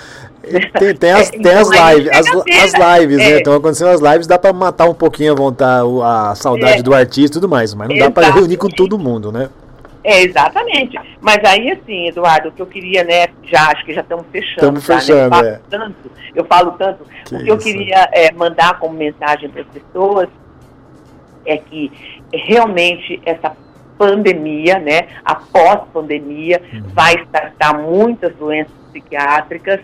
Tem, 0.79 0.95
tem 0.95 1.11
as, 1.11 1.27
tem 1.43 1.53
as 1.53 1.67
lives, 1.67 2.09
as, 2.09 2.27
as, 2.29 2.99
lives, 2.99 3.17
né? 3.17 3.23
é. 3.25 3.29
né? 3.31 3.37
Estão 3.39 3.55
acontecendo 3.55 3.89
as 3.89 3.99
lives, 3.99 4.27
dá 4.27 4.39
para 4.39 4.53
matar 4.53 4.85
um 4.85 4.93
pouquinho 4.93 5.33
a 5.33 5.35
vontade, 5.35 5.85
a 6.01 6.35
saudade 6.35 6.79
é. 6.79 6.81
do 6.81 6.93
artista 6.93 7.37
e 7.37 7.41
tudo 7.41 7.49
mais, 7.49 7.73
mas 7.73 7.89
não 7.89 7.97
dá 7.97 8.09
para 8.09 8.31
reunir 8.31 8.55
com 8.55 8.69
todo 8.69 8.97
mundo, 8.97 9.29
né? 9.29 9.49
É, 10.07 10.23
exatamente. 10.23 10.97
Mas 11.19 11.43
aí, 11.43 11.69
assim, 11.69 12.07
Eduardo, 12.07 12.47
o 12.47 12.51
que 12.53 12.61
eu 12.61 12.65
queria, 12.65 13.03
né, 13.03 13.27
já 13.43 13.67
acho 13.67 13.83
que 13.85 13.93
já 13.93 13.99
estamos 13.99 14.25
fechando. 14.31 14.77
Estamos 14.79 14.87
tá, 14.87 14.99
fechando, 14.99 15.19
né? 15.19 15.25
eu, 15.25 15.29
falo 15.29 15.47
é. 15.47 15.59
tanto, 15.69 16.11
eu 16.33 16.45
falo 16.45 16.71
tanto, 16.71 17.03
que 17.03 17.35
o 17.35 17.37
que 17.37 17.43
isso. 17.43 17.51
eu 17.51 17.57
queria 17.57 18.09
é, 18.13 18.31
mandar 18.31 18.79
como 18.79 18.95
mensagem 18.95 19.49
para 19.49 19.63
as 19.63 19.67
pessoas 19.67 20.29
é 21.45 21.57
que 21.57 21.91
realmente 22.33 23.21
essa 23.25 23.51
pandemia, 23.97 24.79
né, 24.79 25.09
após 25.25 25.81
pandemia, 25.91 26.61
uhum. 26.71 26.83
vai 26.93 27.15
estartar 27.15 27.77
muitas 27.77 28.33
doenças 28.35 28.71
psiquiátricas 28.89 29.81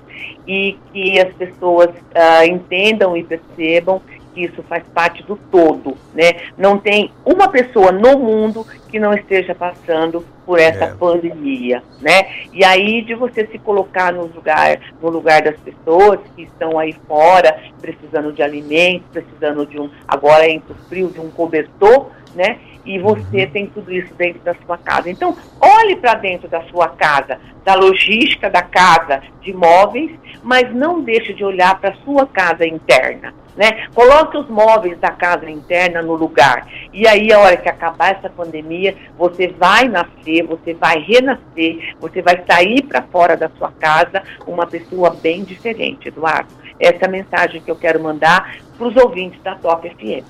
e 0.48 0.78
que 0.94 1.20
as 1.20 1.34
pessoas 1.34 1.90
uh, 1.90 2.46
entendam 2.48 3.18
e 3.18 3.24
percebam 3.26 4.02
que 4.34 4.46
isso 4.46 4.64
faz 4.64 4.84
parte 4.94 5.22
do 5.24 5.36
todo, 5.36 5.96
né? 6.14 6.34
Não 6.58 6.78
tem 6.78 7.12
uma 7.24 7.48
pessoa 7.50 7.92
no 7.92 8.18
mundo 8.18 8.66
que 8.94 9.00
não 9.00 9.12
esteja 9.12 9.56
passando 9.56 10.24
por 10.46 10.60
essa 10.60 10.86
é. 10.86 10.94
pandemia, 10.94 11.82
né? 12.00 12.46
E 12.54 12.64
aí 12.64 13.02
de 13.02 13.16
você 13.16 13.48
se 13.48 13.58
colocar 13.58 14.14
no 14.14 14.28
lugar, 14.28 14.80
no 15.02 15.10
lugar 15.10 15.42
das 15.42 15.56
pessoas 15.58 16.20
que 16.36 16.44
estão 16.44 16.78
aí 16.78 16.96
fora, 17.08 17.60
precisando 17.82 18.32
de 18.32 18.44
alimentos, 18.44 19.08
precisando 19.12 19.66
de 19.66 19.80
um, 19.80 19.90
agora 20.08 20.48
é 20.48 20.58
o 20.58 20.76
frio, 20.88 21.10
de 21.10 21.20
um 21.20 21.32
cobertor, 21.32 22.12
né? 22.36 22.60
E 22.86 23.00
você 23.00 23.46
uhum. 23.46 23.50
tem 23.52 23.68
tudo 23.68 23.92
isso 23.92 24.14
dentro 24.16 24.42
da 24.42 24.56
sua 24.66 24.78
casa. 24.78 25.10
Então, 25.10 25.36
olhe 25.60 25.96
para 25.96 26.16
dentro 26.16 26.48
da 26.48 26.62
sua 26.64 26.90
casa, 26.90 27.40
da 27.64 27.76
logística 27.76 28.50
da 28.50 28.62
casa 28.62 29.22
de 29.42 29.54
móveis, 29.54 30.12
mas 30.44 30.74
não 30.74 31.02
deixe 31.02 31.34
de 31.34 31.44
olhar 31.44 31.80
para 31.80 31.92
a 31.92 31.96
sua 32.04 32.28
casa 32.28 32.66
interna. 32.66 33.34
Né? 33.56 33.88
Coloque 33.94 34.36
os 34.36 34.50
móveis 34.50 34.98
da 35.00 35.12
casa 35.12 35.50
interna 35.50 36.02
no 36.02 36.16
lugar. 36.16 36.68
E 36.92 37.08
aí, 37.08 37.32
a 37.32 37.40
hora 37.40 37.56
que 37.56 37.70
acabar 37.70 38.12
essa 38.12 38.30
pandemia, 38.30 38.96
você 39.18 39.48
vai 39.48 39.88
nascer, 39.88 40.44
você 40.44 40.74
vai 40.74 41.00
renascer, 41.00 41.96
você 42.00 42.22
vai 42.22 42.44
sair 42.50 42.82
para 42.82 43.04
fora 43.04 43.38
da 43.38 43.50
sua 43.58 43.72
casa 43.72 44.24
uma 44.48 44.66
pessoa 44.66 45.12
bem 45.12 45.44
diferente, 45.44 46.08
Eduardo. 46.08 46.52
Essa 46.80 47.06
é 47.06 47.06
a 47.06 47.12
mensagem 47.12 47.62
que 47.62 47.70
eu 47.70 47.76
quero 47.76 48.02
mandar 48.02 48.58
para 48.76 48.88
os 48.88 48.96
ouvintes 48.96 49.42
da 49.44 49.56
Top 49.56 49.88
FM. 49.88 50.26